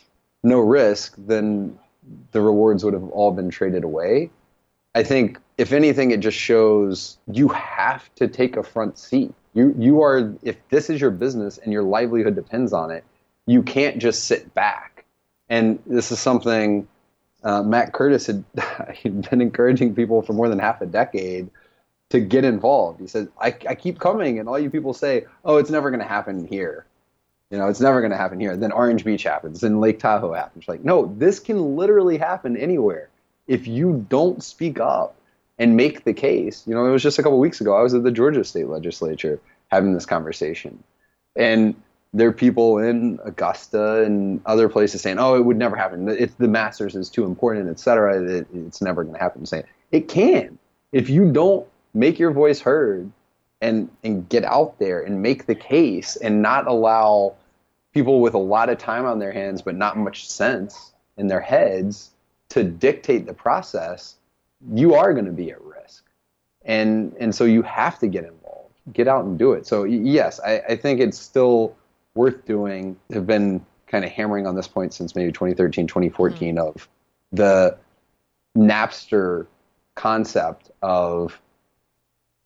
[0.43, 1.79] no risk, then
[2.33, 4.31] the rewards would have all been traded away.
[4.97, 9.35] I think if anything, it just shows you have to take a front seat.
[9.53, 13.05] You you are if this is your business and your livelihood depends on it,
[13.45, 15.05] you can't just sit back.
[15.51, 16.89] And this is something
[17.45, 18.43] uh, Matt Curtis had
[19.03, 21.51] been encouraging people for more than half a decade
[22.09, 22.99] to get involved.
[22.99, 26.01] He says, I, I keep coming, and all you people say, oh, it's never going
[26.01, 26.87] to happen here.
[27.51, 28.57] You know, it's never going to happen here.
[28.57, 30.67] Then Orange Beach happens, then Lake Tahoe happens.
[30.67, 33.11] Like, no, this can literally happen anywhere.
[33.47, 35.17] If you don't speak up
[35.59, 37.95] and make the case, you know, it was just a couple weeks ago, I was
[37.95, 40.83] at the Georgia State Legislature having this conversation.
[41.37, 41.75] And
[42.13, 46.09] there are people in Augusta and other places saying, oh, it would never happen.
[46.09, 48.23] It's the Masters is too important, et cetera.
[48.23, 49.43] It, it's never going to happen.
[49.43, 50.59] I'm Saying it can.
[50.93, 53.11] If you don't make your voice heard
[53.61, 57.35] and and get out there and make the case and not allow
[57.95, 61.41] people with a lot of time on their hands but not much sense in their
[61.41, 62.11] heads
[62.51, 64.17] to dictate the process,
[64.73, 66.05] you are going to be at risk.
[66.65, 69.67] And and so you have to get involved, get out and do it.
[69.67, 71.77] So yes, I, I think it's still
[72.15, 72.97] worth doing.
[73.13, 76.67] Have been kind of hammering on this point since maybe 2013, 2014 mm-hmm.
[76.67, 76.89] of
[77.33, 77.77] the
[78.57, 79.47] Napster
[79.95, 81.41] concept of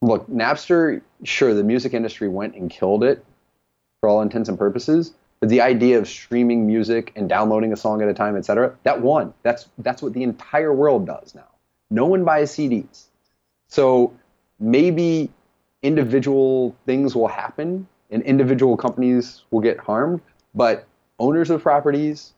[0.03, 3.25] look, Napster, sure, the music industry went and killed it
[4.01, 5.13] for all intents and purposes.
[5.41, 8.77] But the idea of streaming music and downloading a song at a time, et cetera,
[8.83, 9.33] that won.
[9.43, 11.49] That's that's what the entire world does now.
[11.91, 13.05] No one buys CDs.
[13.69, 14.13] So
[14.59, 15.31] maybe
[15.83, 20.21] individual things will happen and individual companies will get harmed,
[20.55, 20.87] but
[21.19, 22.33] owners of properties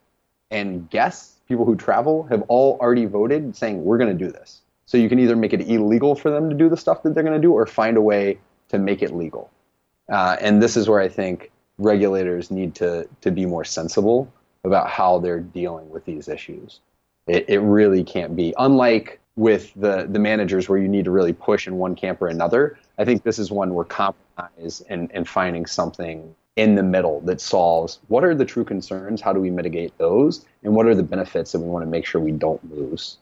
[0.51, 4.61] and guests, people who travel, have all already voted saying we're going to do this.
[4.87, 7.23] So you can either make it illegal for them to do the stuff that they're
[7.23, 8.39] going to do or find a way
[8.69, 9.51] to make it legal.
[10.11, 11.51] Uh, and this is where I think
[11.83, 14.33] regulators need to, to be more sensible
[14.65, 16.81] about how they're dealing with these issues.
[17.27, 18.55] It, it really can't be.
[18.59, 22.29] Unlike with the, the managers where you need to really push in one camp or
[22.29, 27.21] another, I think this is one where compromise and, and finding something in the middle
[27.23, 30.95] that solves what are the true concerns, how do we mitigate those, and what are
[30.95, 33.17] the benefits that we want to make sure we don't lose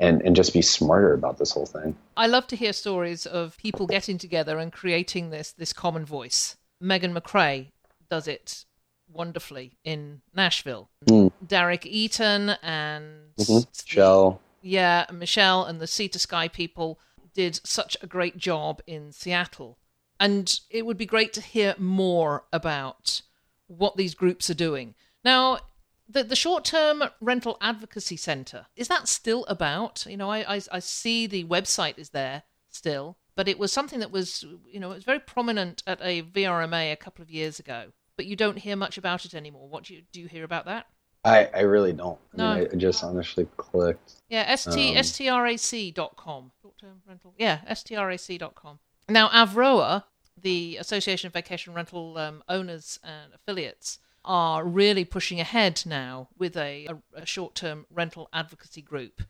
[0.00, 1.94] and, and just be smarter about this whole thing.
[2.16, 6.56] I love to hear stories of people getting together and creating this this common voice.
[6.80, 7.66] Megan McRae
[8.10, 8.64] does it
[9.12, 10.90] wonderfully in Nashville.
[11.06, 11.32] Mm.
[11.46, 13.68] Derek Eaton and mm-hmm.
[13.84, 14.40] Michelle.
[14.62, 17.00] Yeah, Michelle and the Sea to Sky people
[17.34, 19.78] did such a great job in Seattle.
[20.18, 23.22] And it would be great to hear more about
[23.66, 24.94] what these groups are doing.
[25.24, 25.60] Now,
[26.10, 30.60] the, the short term rental advocacy center is that still about you know I, I,
[30.72, 34.90] I see the website is there still but it was something that was you know
[34.90, 38.58] it was very prominent at a vrma a couple of years ago but you don't
[38.58, 39.66] hear much about it anymore.
[39.66, 40.84] What do you do you hear about that?
[41.24, 42.18] I i really don't.
[42.34, 42.48] No.
[42.48, 44.20] I, mean, I just honestly clicked.
[44.28, 47.32] Yeah st um, strac.com short term rental.
[47.38, 48.78] Yeah strac.com
[49.08, 50.04] now avroa
[50.38, 56.58] the association of vacation rental um, owners and affiliates are really pushing ahead now with
[56.58, 59.22] a, a, a short term rental advocacy group.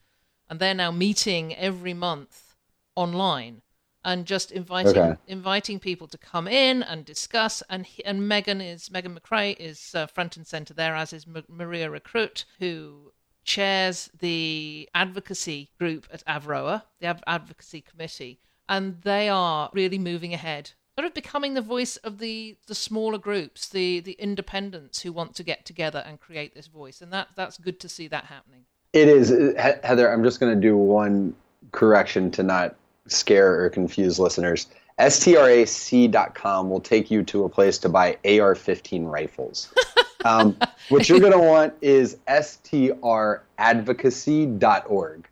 [0.49, 2.57] And they're now meeting every month
[2.97, 3.63] online
[4.05, 5.17] and just inviting Okay.
[5.27, 7.63] inviting people to come in and discuss.
[7.69, 11.27] And he- and Megan is Megan McRae is uh, front and center there, as is
[11.27, 13.13] M- Maria Recruit, who
[13.45, 20.33] chairs the advocacy group at Avroa, the Ad- advocacy committee, and they are really moving
[20.35, 20.73] ahead.
[20.99, 25.35] Sort of becoming the voice of the, the smaller groups, the, the independents who want
[25.37, 28.67] to get together and create this voice, and that that's good to see that happening.
[28.93, 30.13] It is Heather.
[30.13, 31.35] I'm just going to do one
[31.73, 34.67] correction to not scare or confuse listeners.
[34.99, 39.73] STRAC.com will take you to a place to buy AR-15 rifles.
[40.23, 40.55] Um,
[40.91, 45.29] what you're going to want is stradvocacy.org,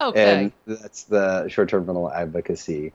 [0.00, 0.44] Okay.
[0.44, 2.94] and that's the short-term rental advocacy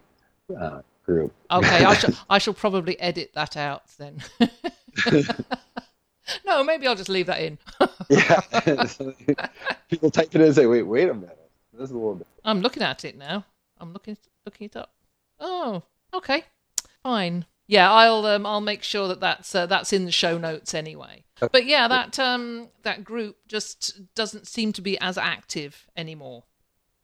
[0.59, 1.31] uh, group.
[1.51, 4.23] Okay, I shall I shall probably edit that out then.
[6.45, 7.59] no, maybe I'll just leave that in.
[8.09, 8.39] Yeah,
[9.89, 11.37] people type it in and say, "Wait, wait a minute,
[11.73, 13.45] this is a little bit." I'm looking at it now.
[13.79, 14.93] I'm looking looking it up.
[15.39, 15.83] Oh,
[16.13, 16.43] okay,
[17.03, 17.45] fine.
[17.67, 21.23] Yeah, I'll um, I'll make sure that that's uh, that's in the show notes anyway.
[21.51, 26.43] But yeah, that um that group just doesn't seem to be as active anymore.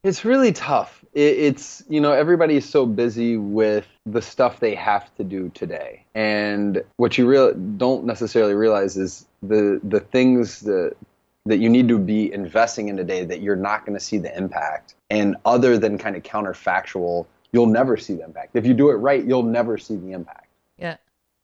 [0.04, 1.04] It's really tough.
[1.12, 6.04] It, it's you know everybody's so busy with the stuff they have to do today,
[6.14, 10.96] and what you real don't necessarily realize is the the things that
[11.44, 14.36] that you need to be investing in today that you're not going to see the
[14.36, 14.94] impact.
[15.10, 18.54] And other than kind of counterfactual, you'll never see the impact.
[18.54, 20.96] If you do it right, you'll never see the impact Yeah,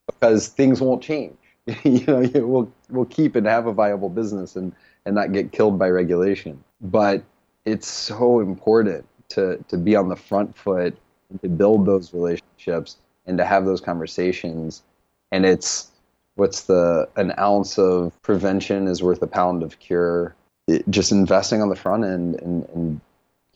[0.06, 1.36] because things won't change.
[1.84, 4.72] you know, you will we'll keep and have a viable business and
[5.04, 6.62] and not get killed by regulation.
[6.80, 7.22] But
[7.64, 10.96] it's so important to to be on the front foot
[11.30, 14.82] and to build those relationships and to have those conversations.
[15.30, 15.90] And it's
[16.38, 20.34] what's the an ounce of prevention is worth a pound of cure.
[20.68, 23.00] It, just investing on the front end and, and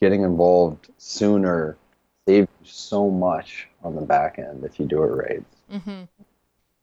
[0.01, 1.77] getting involved sooner
[2.27, 5.43] saves so much on the back end if you do it right.
[5.71, 6.03] Mm-hmm.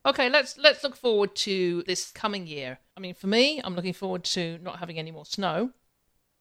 [0.07, 2.79] Okay, let's let's look forward to this coming year.
[2.97, 5.71] I mean, for me, I'm looking forward to not having any more snow.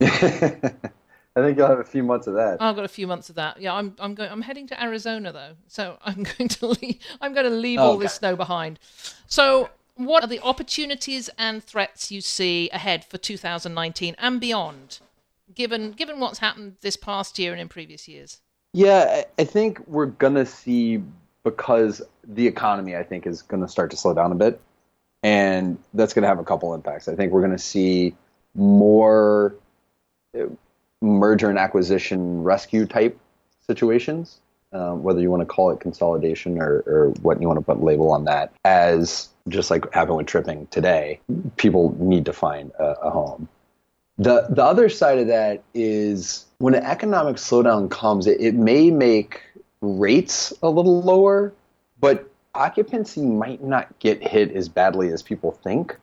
[1.36, 2.60] I think you'll have a few months of that.
[2.60, 3.60] I've got a few months of that.
[3.60, 4.30] Yeah, I'm I'm going.
[4.30, 6.98] I'm heading to Arizona though, so I'm going to leave.
[7.20, 8.78] I'm going to leave all oh, this snow behind.
[9.26, 14.98] So, what are the opportunities and threats you see ahead for 2019 and beyond,
[15.54, 18.40] given given what's happened this past year and in previous years?
[18.72, 21.02] Yeah, I think we're gonna see
[21.44, 24.60] because the economy, I think, is gonna start to slow down a bit,
[25.22, 27.06] and that's gonna have a couple impacts.
[27.06, 28.16] I think we're gonna see
[28.56, 29.54] more
[31.02, 33.18] merger and acquisition rescue type
[33.66, 34.40] situations,
[34.72, 37.82] um, whether you want to call it consolidation or, or what you want to put
[37.82, 38.52] label on that.
[38.64, 41.20] As just like happened with tripping today,
[41.56, 43.48] people need to find a, a home.
[44.18, 48.90] The the other side of that is when an economic slowdown comes, it, it may
[48.90, 49.40] make
[49.80, 51.54] rates a little lower,
[52.00, 55.96] but occupancy might not get hit as badly as people think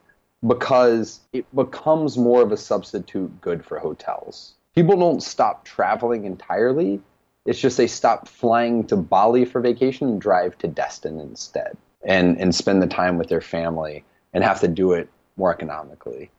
[0.45, 4.53] because it becomes more of a substitute good for hotels.
[4.78, 7.02] People don't stop traveling entirely.
[7.48, 12.40] It's just they stop flying to Bali for vacation and drive to Destin instead and,
[12.40, 14.04] and spend the time with their family
[14.36, 16.30] and have to do it more economically.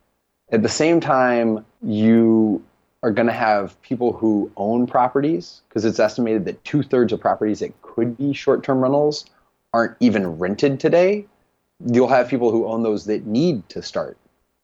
[0.53, 2.62] At the same time, you
[3.03, 7.20] are going to have people who own properties because it's estimated that two thirds of
[7.20, 9.24] properties that could be short term rentals
[9.74, 11.27] aren't even rented today.
[11.85, 14.16] You'll have people who own those that need to start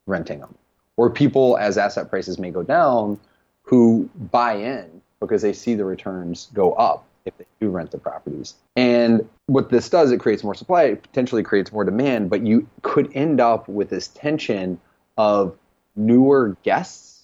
[0.07, 0.55] renting them,
[0.97, 3.19] or people as asset prices may go down
[3.65, 7.99] who buy in because they see the returns go up if they do rent the
[7.99, 8.55] properties.
[8.77, 12.69] And what this does, it creates more supply, it potentially creates more demand, but you
[12.83, 14.79] could end up with this tension
[15.17, 15.57] of
[15.97, 17.23] newer guests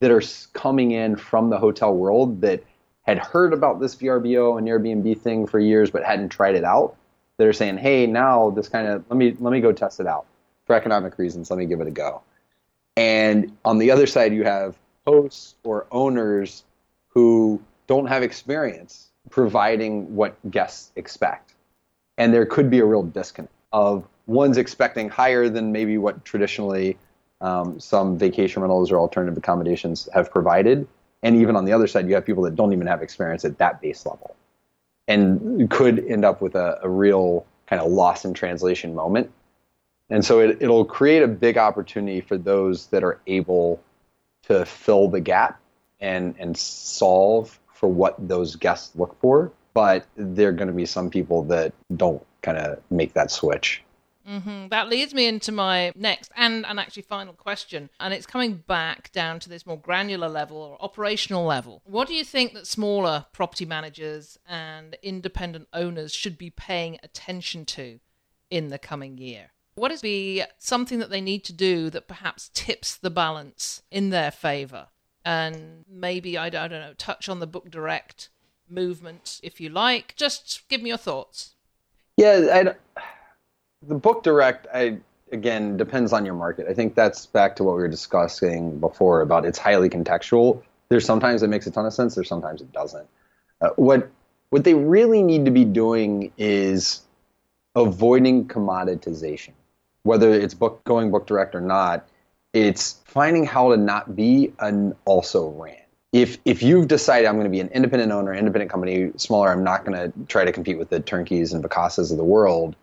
[0.00, 0.22] that are
[0.52, 2.62] coming in from the hotel world that
[3.02, 6.96] had heard about this VRBO and Airbnb thing for years but hadn't tried it out.
[7.38, 10.06] That are saying, "Hey, now this kind of let me let me go test it
[10.06, 10.24] out
[10.64, 11.50] for economic reasons.
[11.50, 12.22] Let me give it a go."
[12.96, 14.74] And on the other side, you have
[15.06, 16.64] hosts or owners
[17.08, 21.54] who don't have experience providing what guests expect.
[22.18, 26.96] And there could be a real disconnect of one's expecting higher than maybe what traditionally
[27.40, 30.86] um, some vacation rentals or alternative accommodations have provided.
[31.22, 33.58] And even on the other side, you have people that don't even have experience at
[33.58, 34.34] that base level
[35.08, 39.30] and could end up with a, a real kind of loss in translation moment.
[40.08, 43.80] And so it, it'll create a big opportunity for those that are able
[44.48, 45.60] to fill the gap
[46.00, 49.52] and, and solve for what those guests look for.
[49.74, 53.82] But there are going to be some people that don't kind of make that switch.
[54.28, 54.68] Mm-hmm.
[54.68, 57.90] That leads me into my next and, and actually final question.
[58.00, 61.80] And it's coming back down to this more granular level or operational level.
[61.84, 67.64] What do you think that smaller property managers and independent owners should be paying attention
[67.66, 68.00] to
[68.50, 69.52] in the coming year?
[69.76, 74.10] What is be something that they need to do that perhaps tips the balance in
[74.10, 74.88] their favor?
[75.24, 78.30] And maybe, I don't, know, touch on the book direct
[78.68, 80.16] movement if you like.
[80.16, 81.54] Just give me your thoughts.
[82.16, 83.00] Yeah, I,
[83.86, 84.98] the book direct, I
[85.32, 86.66] again depends on your market.
[86.68, 90.62] I think that's back to what we were discussing before about it's highly contextual.
[90.88, 92.14] There's sometimes it makes a ton of sense.
[92.14, 93.06] There's sometimes it doesn't.
[93.60, 94.08] Uh, what
[94.50, 97.02] what they really need to be doing is
[97.74, 99.52] avoiding commoditization,
[100.06, 102.08] whether it's book going book direct or not.
[102.52, 105.76] It's finding how to not be an also ran.
[106.12, 109.64] If if you've decided I'm going to be an independent owner, independent company, smaller, I'm
[109.64, 112.76] not going to try to compete with the TurnKeys and Vacasa's of the world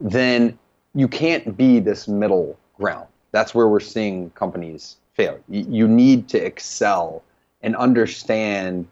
[0.00, 0.58] then
[0.94, 3.08] you can't be this middle ground.
[3.32, 5.38] That's where we're seeing companies fail.
[5.48, 7.22] You need to excel
[7.62, 8.86] and understand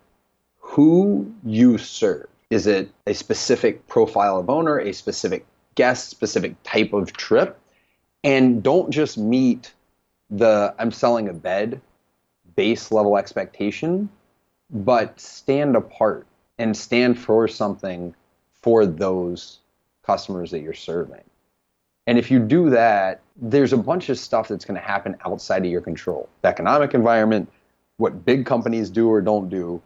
[0.58, 2.26] who you serve.
[2.50, 7.58] Is it a specific profile of owner, a specific guest, specific type of trip?
[8.24, 9.72] And don't just meet
[10.30, 11.80] the I'm selling a bed
[12.56, 14.08] base level expectation,
[14.70, 16.26] but stand apart
[16.58, 18.14] and stand for something
[18.52, 19.58] for those
[20.04, 21.22] customers that you're serving.
[22.06, 25.64] And if you do that, there's a bunch of stuff that's going to happen outside
[25.64, 26.28] of your control.
[26.42, 27.50] The economic environment,
[27.96, 29.80] what big companies do or don't do.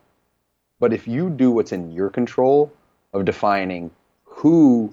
[0.80, 2.72] But if you do what's in your control
[3.12, 3.90] of defining
[4.24, 4.92] who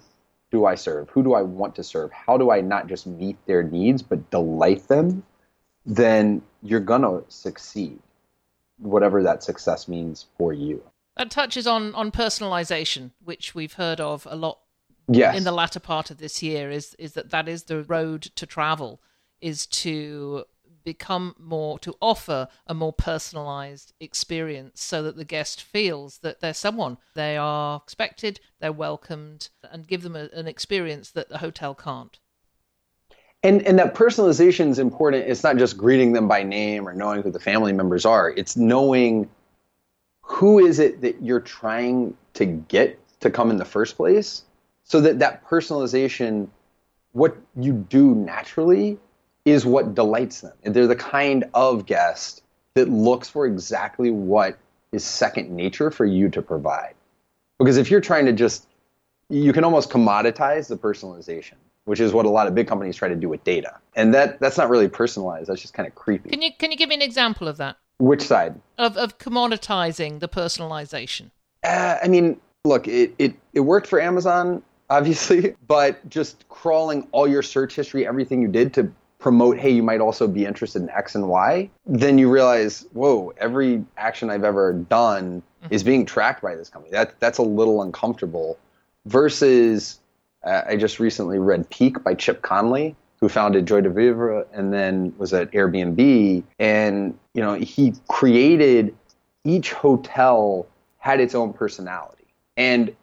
[0.54, 1.10] do I serve?
[1.10, 2.12] Who do I want to serve?
[2.12, 5.24] How do I not just meet their needs but delight them?
[5.84, 8.00] Then you're going to succeed,
[8.78, 10.82] whatever that success means for you.
[11.18, 14.60] That touches on, on personalization, which we've heard of a lot
[15.08, 15.36] yes.
[15.36, 18.46] in the latter part of this year is is that that is the road to
[18.46, 19.02] travel
[19.42, 20.46] is to
[20.84, 26.54] become more to offer a more personalized experience so that the guest feels that they're
[26.54, 26.98] someone.
[27.16, 32.18] They are expected they're welcomed and give them a, an experience that the hotel can't.
[33.44, 35.28] And and that personalization is important.
[35.28, 38.32] It's not just greeting them by name or knowing who the family members are.
[38.32, 39.30] It's knowing
[40.22, 44.44] who is it that you're trying to get to come in the first place
[44.86, 46.48] so that that personalization
[47.12, 48.98] what you do naturally
[49.46, 50.54] is what delights them.
[50.64, 52.44] And they're the kind of guest
[52.76, 54.58] that looks for exactly what
[54.92, 56.94] is second nature for you to provide.
[57.60, 58.68] Because if you're trying to just
[59.30, 63.10] you can almost commoditize the personalization which is what a lot of big companies try
[63.10, 63.78] to do with data.
[63.96, 66.30] And that that's not really personalized that's just kind of creepy.
[66.30, 67.78] Can you can you give me an example of that?
[67.98, 68.60] Which side?
[68.78, 71.32] Of of commoditizing the personalization.
[71.64, 77.28] Uh, i mean look it, it it worked for amazon obviously, but just crawling all
[77.28, 78.92] your search history, everything you did to
[79.24, 83.34] promote, hey, you might also be interested in X and Y, then you realize, whoa,
[83.38, 85.74] every action I've ever done mm-hmm.
[85.74, 86.92] is being tracked by this company.
[86.92, 88.60] That that's a little uncomfortable.
[89.06, 90.00] Versus,
[90.44, 94.74] uh, I just recently read Peak by Chip Conley, who founded Joie de Vivre and
[94.74, 98.94] then was at Airbnb, and you know he created
[99.46, 100.68] each hotel
[100.98, 102.94] had its own personality, and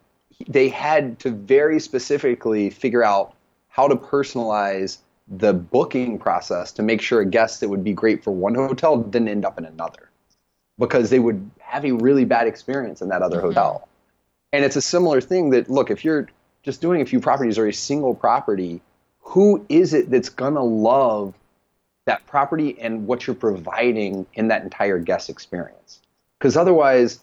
[0.48, 3.34] they had to very specifically figure out
[3.68, 4.98] how to personalize
[5.30, 8.96] the booking process to make sure a guest that would be great for one hotel
[8.96, 10.10] didn't end up in another
[10.78, 13.48] because they would have a really bad experience in that other mm-hmm.
[13.48, 13.88] hotel.
[14.52, 16.28] And it's a similar thing that look, if you're
[16.64, 18.80] just doing a few properties or a single property,
[19.20, 21.34] who is it that's going to love
[22.06, 26.00] that property and what you're providing in that entire guest experience?
[26.38, 27.20] Because otherwise,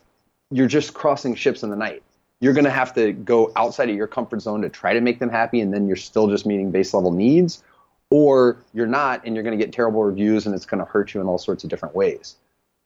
[0.49, 2.03] you're just crossing ships in the night
[2.39, 5.19] you're going to have to go outside of your comfort zone to try to make
[5.19, 7.63] them happy and then you're still just meeting base level needs
[8.09, 11.13] or you're not and you're going to get terrible reviews and it's going to hurt
[11.13, 12.35] you in all sorts of different ways.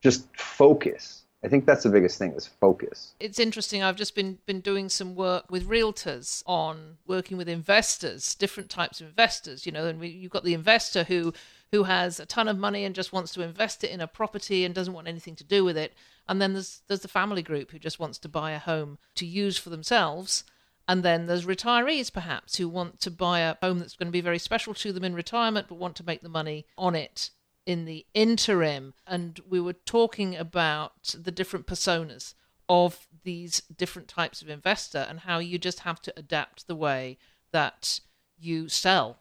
[0.02, 1.24] Just focus.
[1.44, 3.16] I think that's the biggest thing is focus.
[3.20, 3.82] It's interesting.
[3.82, 9.02] I've just been been doing some work with realtors on working with investors different types
[9.02, 11.34] of investors you know and we, you've got the investor who
[11.72, 14.66] who has a ton of money and just wants to invest it in a property
[14.66, 15.94] and doesn't want anything to do with it.
[16.28, 19.26] And then there's there's the family group who just wants to buy a home to
[19.26, 20.44] use for themselves
[20.92, 24.20] and then there's retirees perhaps who want to buy a home that's going to be
[24.20, 27.30] very special to them in retirement but want to make the money on it
[27.66, 28.94] in the interim.
[29.08, 32.34] And we were talking about the different personas
[32.68, 37.18] of these different types of investor and how you just have to adapt the way
[37.54, 38.02] that
[38.38, 39.20] you sell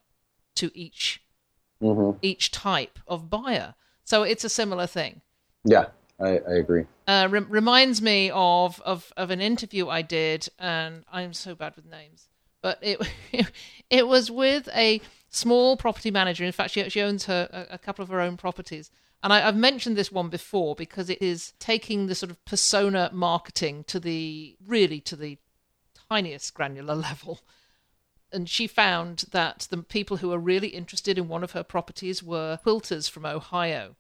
[0.57, 1.23] to each
[1.81, 2.19] mm-hmm.
[2.21, 3.77] each type of buyer.
[4.03, 5.21] So it's a similar thing.
[5.65, 5.87] Yeah
[6.21, 6.85] I, I agree.
[7.07, 11.77] Uh, re- reminds me of, of, of an interview I did, and I'm so bad
[11.77, 12.29] with names.
[12.63, 13.01] but it
[13.91, 16.45] it was with a small property manager.
[16.45, 18.91] In fact, she, she owns her a, a couple of her own properties.
[19.23, 23.11] And I, have mentioned this one before because it is taking the sort of persona
[23.13, 25.39] marketing to the really to the
[26.11, 27.41] tiniest granular level.
[28.33, 32.23] And she found that the people who were really interested in one of her properties
[32.23, 33.97] were quilters from Ohio.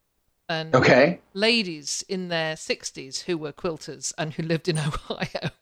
[0.50, 1.20] And okay.
[1.32, 4.78] ladies in their 60s who were quilters and who lived in
[5.10, 5.52] Ohio.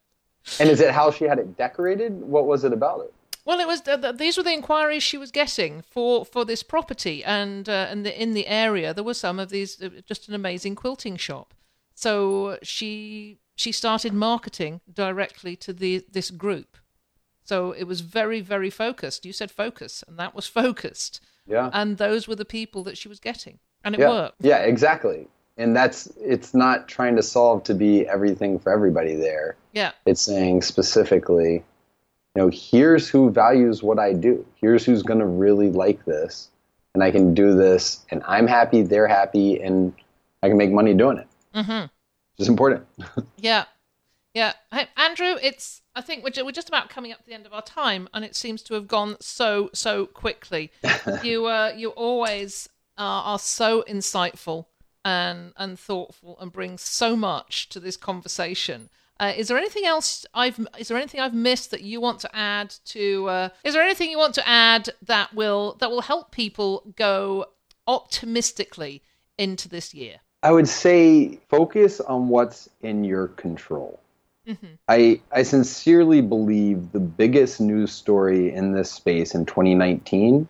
[0.59, 2.23] And is it how she had it decorated?
[2.23, 3.13] What was it about it?
[3.45, 3.83] Well, it was
[4.17, 8.23] these were the inquiries she was getting for, for this property, and uh, and the,
[8.23, 11.55] in the area there were some of these uh, just an amazing quilting shop.
[11.95, 16.77] So she she started marketing directly to the this group.
[17.43, 19.25] So it was very very focused.
[19.25, 21.21] You said focus, and that was focused.
[21.47, 21.71] Yeah.
[21.73, 24.09] And those were the people that she was getting, and it yeah.
[24.09, 24.37] worked.
[24.41, 25.29] Yeah, exactly.
[25.57, 29.57] And that's it's not trying to solve to be everything for everybody there.
[29.73, 29.93] Yeah.
[30.07, 31.65] It's saying specifically
[32.39, 34.47] you know, here's who values what I do.
[34.61, 36.51] Here's who's going to really like this,
[36.95, 39.93] and I can do this, and I'm happy, they're happy, and
[40.43, 41.27] I can make money doing it.
[41.53, 41.87] Mm-hmm.
[42.39, 42.87] It's important.
[43.39, 43.65] yeah,
[44.35, 44.53] yeah.
[44.73, 45.83] Hey, Andrew, it's.
[45.97, 48.25] I think we're, we're just about coming up to the end of our time, and
[48.25, 50.71] it seems to have gone so so quickly.
[51.25, 52.69] you uh, you always
[52.99, 54.67] are, are so insightful
[55.05, 58.91] and and thoughtful, and bring so much to this conversation.
[59.21, 62.37] Uh, is there anything else I've is there anything I've missed that you want to
[62.37, 63.29] add to?
[63.29, 67.47] Uh, is there anything you want to add that will that will help people go
[67.87, 69.03] optimistically
[69.37, 70.17] into this year?
[70.43, 73.99] I would say focus on what's in your control.
[74.47, 74.67] Mm-hmm.
[74.89, 80.47] I I sincerely believe the biggest news story in this space in 2019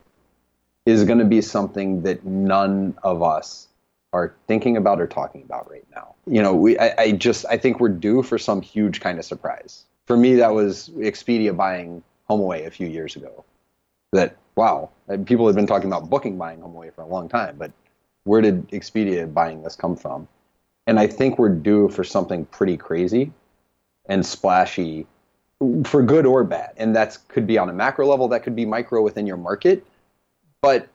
[0.89, 3.69] is going to be something that none of us
[4.15, 6.15] are thinking about or talking about right now.
[6.27, 9.25] You know, we I, I, just I think we're due for some huge kind of
[9.25, 9.85] surprise.
[10.07, 13.45] For me, that was Expedia buying HomeAway a few years ago.
[14.13, 17.57] That wow, uh, people had been talking about booking buying HomeAway for a long time,
[17.59, 17.71] but
[18.25, 20.27] where did Expedia buying this come from?
[20.87, 23.31] And I think we're due for something pretty crazy
[24.07, 25.07] and splashy
[25.85, 26.73] for good or bad.
[26.79, 29.85] And that could be on a macro level, that could be micro within your market.
[30.63, 30.89] But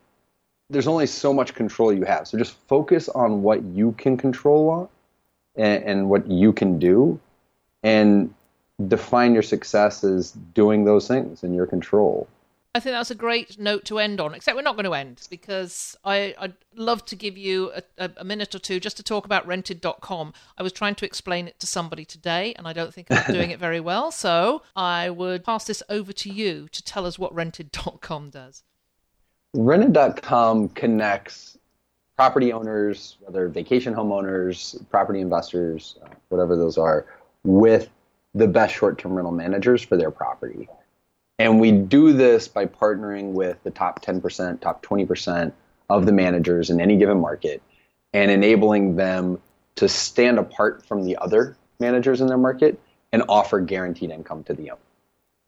[0.70, 2.28] there's only so much control you have.
[2.28, 4.88] So just focus on what you can control on
[5.56, 7.20] and, and what you can do
[7.82, 8.32] and
[8.88, 12.26] define your success as doing those things in your control.
[12.76, 15.28] I think that's a great note to end on, except we're not going to end
[15.30, 19.24] because I, would love to give you a, a, minute or two just to talk
[19.24, 20.32] about rented.com.
[20.58, 23.50] I was trying to explain it to somebody today and I don't think I'm doing
[23.52, 24.10] it very well.
[24.10, 28.64] So I would pass this over to you to tell us what rented.com does.
[29.56, 31.56] Rented.com connects
[32.16, 37.06] property owners, whether vacation homeowners, property investors, uh, whatever those are,
[37.44, 37.88] with
[38.34, 40.68] the best short term rental managers for their property.
[41.38, 45.52] And we do this by partnering with the top 10%, top 20%
[45.88, 47.62] of the managers in any given market
[48.12, 49.40] and enabling them
[49.76, 52.80] to stand apart from the other managers in their market
[53.12, 54.80] and offer guaranteed income to the owner.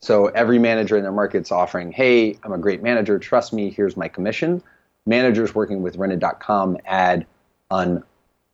[0.01, 3.97] So every manager in their market's offering, hey, I'm a great manager, trust me, here's
[3.97, 4.63] my commission.
[5.07, 7.27] Managers working with rented.com add
[7.71, 8.03] an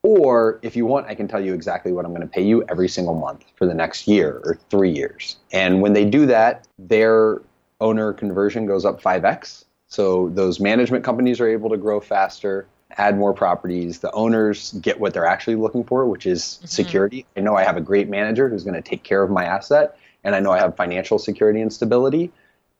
[0.05, 2.65] or if you want, I can tell you exactly what I'm going to pay you
[2.65, 5.37] every single month for the next year or three years.
[5.53, 7.41] And when they do that, their
[7.81, 9.65] owner conversion goes up 5x.
[9.87, 12.67] So those management companies are able to grow faster,
[12.97, 14.01] add more properties.
[14.01, 16.67] The owners get what they're actually looking for, which is mm-hmm.
[16.67, 17.27] security.
[17.37, 19.97] I know I have a great manager who's going to take care of my asset
[20.25, 22.31] and I know I have financial security and stability.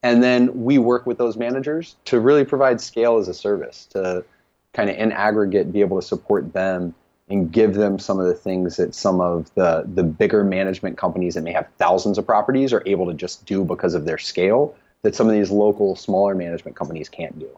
[0.01, 4.25] And then we work with those managers to really provide scale as a service to
[4.73, 6.93] kind of in aggregate be able to support them
[7.29, 11.35] and give them some of the things that some of the the bigger management companies
[11.35, 14.75] that may have thousands of properties are able to just do because of their scale
[15.03, 17.49] that some of these local smaller management companies can't do.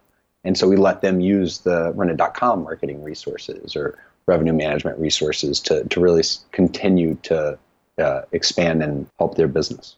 [0.43, 5.83] And so we let them use the rented.com marketing resources or revenue management resources to,
[5.85, 7.57] to really continue to
[7.97, 9.95] uh, expand and help their business.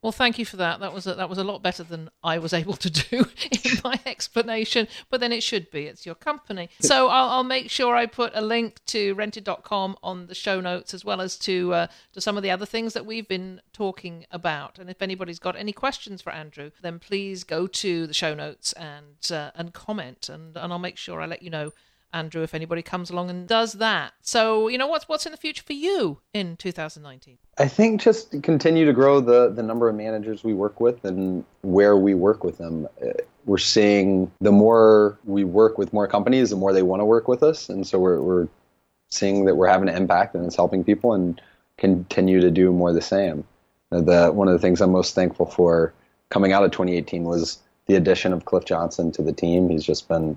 [0.00, 0.78] Well, thank you for that.
[0.78, 3.78] That was a, that was a lot better than I was able to do in
[3.82, 4.86] my explanation.
[5.10, 5.86] But then it should be.
[5.86, 6.70] It's your company.
[6.80, 10.94] So I'll, I'll make sure I put a link to rented.com on the show notes
[10.94, 14.24] as well as to uh, to some of the other things that we've been talking
[14.30, 14.78] about.
[14.78, 18.72] And if anybody's got any questions for Andrew, then please go to the show notes
[18.74, 21.72] and uh, and comment, and, and I'll make sure I let you know
[22.12, 24.14] Andrew, if anybody comes along and does that.
[24.22, 27.38] So, you know, what's what's in the future for you in 2019?
[27.58, 31.44] I think just continue to grow the the number of managers we work with and
[31.62, 32.88] where we work with them.
[33.02, 33.10] Uh,
[33.44, 37.28] we're seeing the more we work with more companies, the more they want to work
[37.28, 38.48] with us, and so we're we're
[39.10, 41.40] seeing that we're having an impact and it's helping people, and
[41.76, 43.44] continue to do more the same.
[43.90, 45.92] The one of the things I'm most thankful for
[46.30, 49.68] coming out of 2018 was the addition of Cliff Johnson to the team.
[49.70, 50.36] He's just been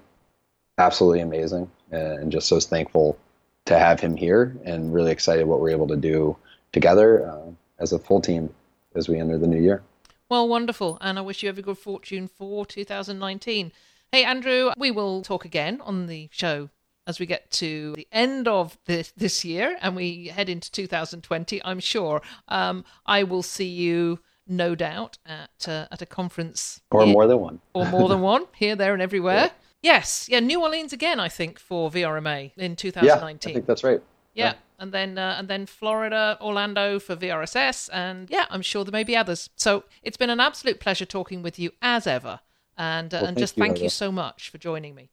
[0.81, 3.17] absolutely amazing and just so thankful
[3.65, 6.35] to have him here and really excited what we're able to do
[6.71, 8.49] together uh, as a full team
[8.95, 9.83] as we enter the new year.
[10.29, 10.97] Well, wonderful.
[11.01, 13.71] And I wish you every good fortune for 2019.
[14.11, 16.69] Hey, Andrew, we will talk again on the show
[17.05, 21.61] as we get to the end of this, this year and we head into 2020.
[21.63, 27.05] I'm sure um, I will see you no doubt at uh, at a conference or
[27.05, 29.49] here, more than one or more than one here there and everywhere yeah.
[29.81, 30.27] Yes.
[30.29, 34.01] Yeah new orleans again i think for vrma in 2019 yeah, i think that's right.
[34.33, 34.53] Yeah, yeah.
[34.79, 39.03] and then uh, and then florida orlando for vrss and yeah i'm sure there may
[39.03, 39.49] be others.
[39.55, 42.39] So it's been an absolute pleasure talking with you as ever
[42.77, 43.83] and uh, well, and just you, thank Heather.
[43.83, 45.09] you so much for joining me.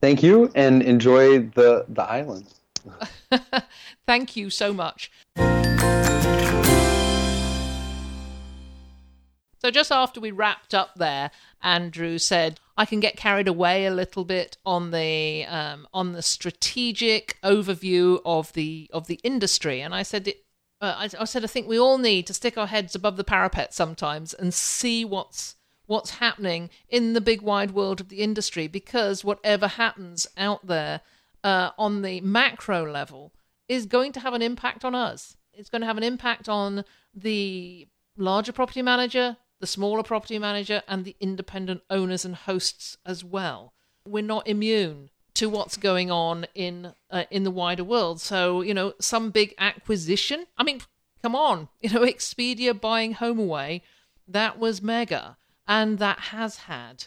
[0.00, 2.46] Thank you and enjoy the the island.
[4.06, 5.10] Thank you so much.
[9.58, 11.30] So just after we wrapped up there,
[11.62, 16.22] Andrew said, "I can get carried away a little bit on the um, on the
[16.22, 20.32] strategic overview of the of the industry," and I said,
[20.80, 23.24] uh, I, I said, I think we all need to stick our heads above the
[23.24, 25.56] parapet sometimes and see what's
[25.86, 31.00] what's happening in the big wide world of the industry because whatever happens out there
[31.42, 33.32] uh, on the macro level
[33.68, 35.36] is going to have an impact on us.
[35.52, 40.82] It's going to have an impact on the larger property manager, the smaller property manager,
[40.86, 43.72] and the independent owners and hosts as well.
[44.06, 48.20] We're not immune to what's going on in uh, in the wider world.
[48.20, 50.44] So you know, some big acquisition.
[50.58, 50.82] I mean,
[51.22, 53.80] come on, you know, Expedia buying HomeAway,
[54.28, 57.06] that was mega, and that has had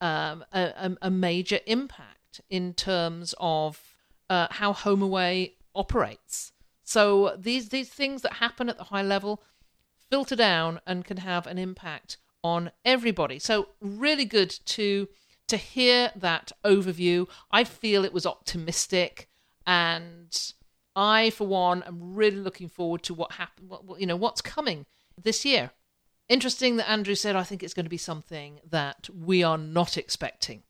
[0.00, 3.82] um, a, a, major impact in terms of
[4.30, 6.52] uh, how HomeAway operates.
[6.84, 9.42] So these these things that happen at the high level
[10.10, 13.38] filter down and can have an impact on everybody.
[13.38, 15.08] So really good to
[15.48, 17.26] to hear that overview.
[17.50, 19.28] I feel it was optimistic
[19.66, 20.52] and
[20.94, 24.86] I for one am really looking forward to what happened what, you know what's coming
[25.16, 25.70] this year.
[26.28, 29.96] Interesting that Andrew said I think it's going to be something that we are not
[29.96, 30.62] expecting.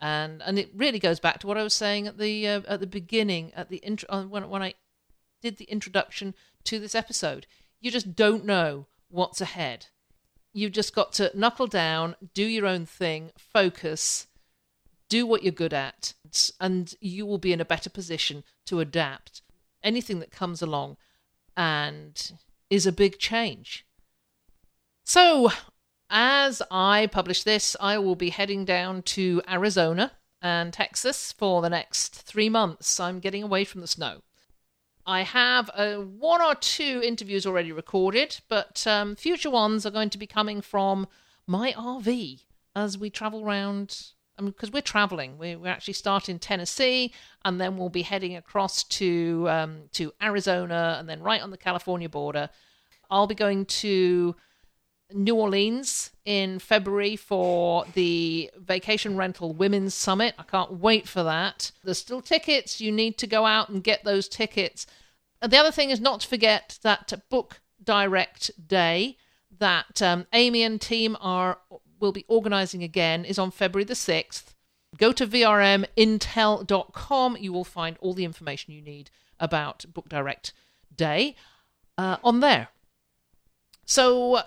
[0.00, 2.80] And and it really goes back to what I was saying at the uh, at
[2.80, 4.74] the beginning at the intro uh, when when I
[5.42, 7.46] did the introduction to this episode
[7.86, 9.86] you just don't know what's ahead.
[10.52, 14.26] You've just got to knuckle down, do your own thing, focus,
[15.08, 16.14] do what you're good at,
[16.58, 19.42] and you will be in a better position to adapt
[19.84, 20.96] anything that comes along
[21.56, 22.32] and
[22.70, 23.86] is a big change.
[25.04, 25.52] So,
[26.10, 30.10] as I publish this, I will be heading down to Arizona
[30.42, 32.98] and Texas for the next three months.
[32.98, 34.22] I'm getting away from the snow.
[35.06, 40.10] I have uh, one or two interviews already recorded, but um, future ones are going
[40.10, 41.06] to be coming from
[41.46, 42.42] my RV
[42.74, 44.08] as we travel around.
[44.38, 48.84] Because we're traveling, we, we're actually starting in Tennessee, and then we'll be heading across
[48.84, 52.50] to um, to Arizona, and then right on the California border.
[53.08, 54.36] I'll be going to
[55.12, 60.34] New Orleans in February for the Vacation Rental Women's Summit.
[60.38, 61.70] I can't wait for that.
[61.84, 62.80] There's still tickets.
[62.80, 64.86] You need to go out and get those tickets.
[65.40, 69.16] And the other thing is not to forget that Book Direct Day
[69.58, 71.58] that um, Amy and team are
[71.98, 74.52] will be organizing again is on February the 6th.
[74.98, 77.36] Go to vrmintel.com.
[77.38, 80.52] You will find all the information you need about Book Direct
[80.94, 81.34] Day
[81.96, 82.68] uh, on there.
[83.86, 84.42] So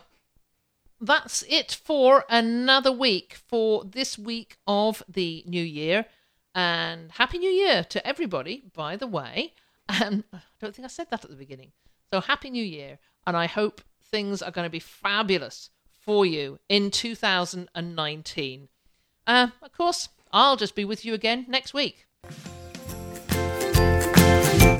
[1.01, 6.05] that's it for another week for this week of the new year.
[6.55, 9.53] And Happy New Year to everybody, by the way.
[9.87, 11.71] And I don't think I said that at the beginning.
[12.11, 12.99] So Happy New Year.
[13.25, 18.67] And I hope things are going to be fabulous for you in 2019.
[19.27, 22.07] Uh, of course, I'll just be with you again next week.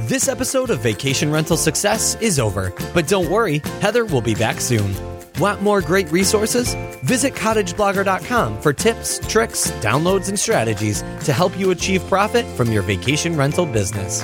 [0.08, 4.60] This episode of Vacation Rental Success is over, but don't worry, Heather will be back
[4.60, 4.92] soon.
[5.40, 6.76] Want more great resources?
[7.02, 12.82] Visit cottageblogger.com for tips, tricks, downloads, and strategies to help you achieve profit from your
[12.82, 14.24] vacation rental business.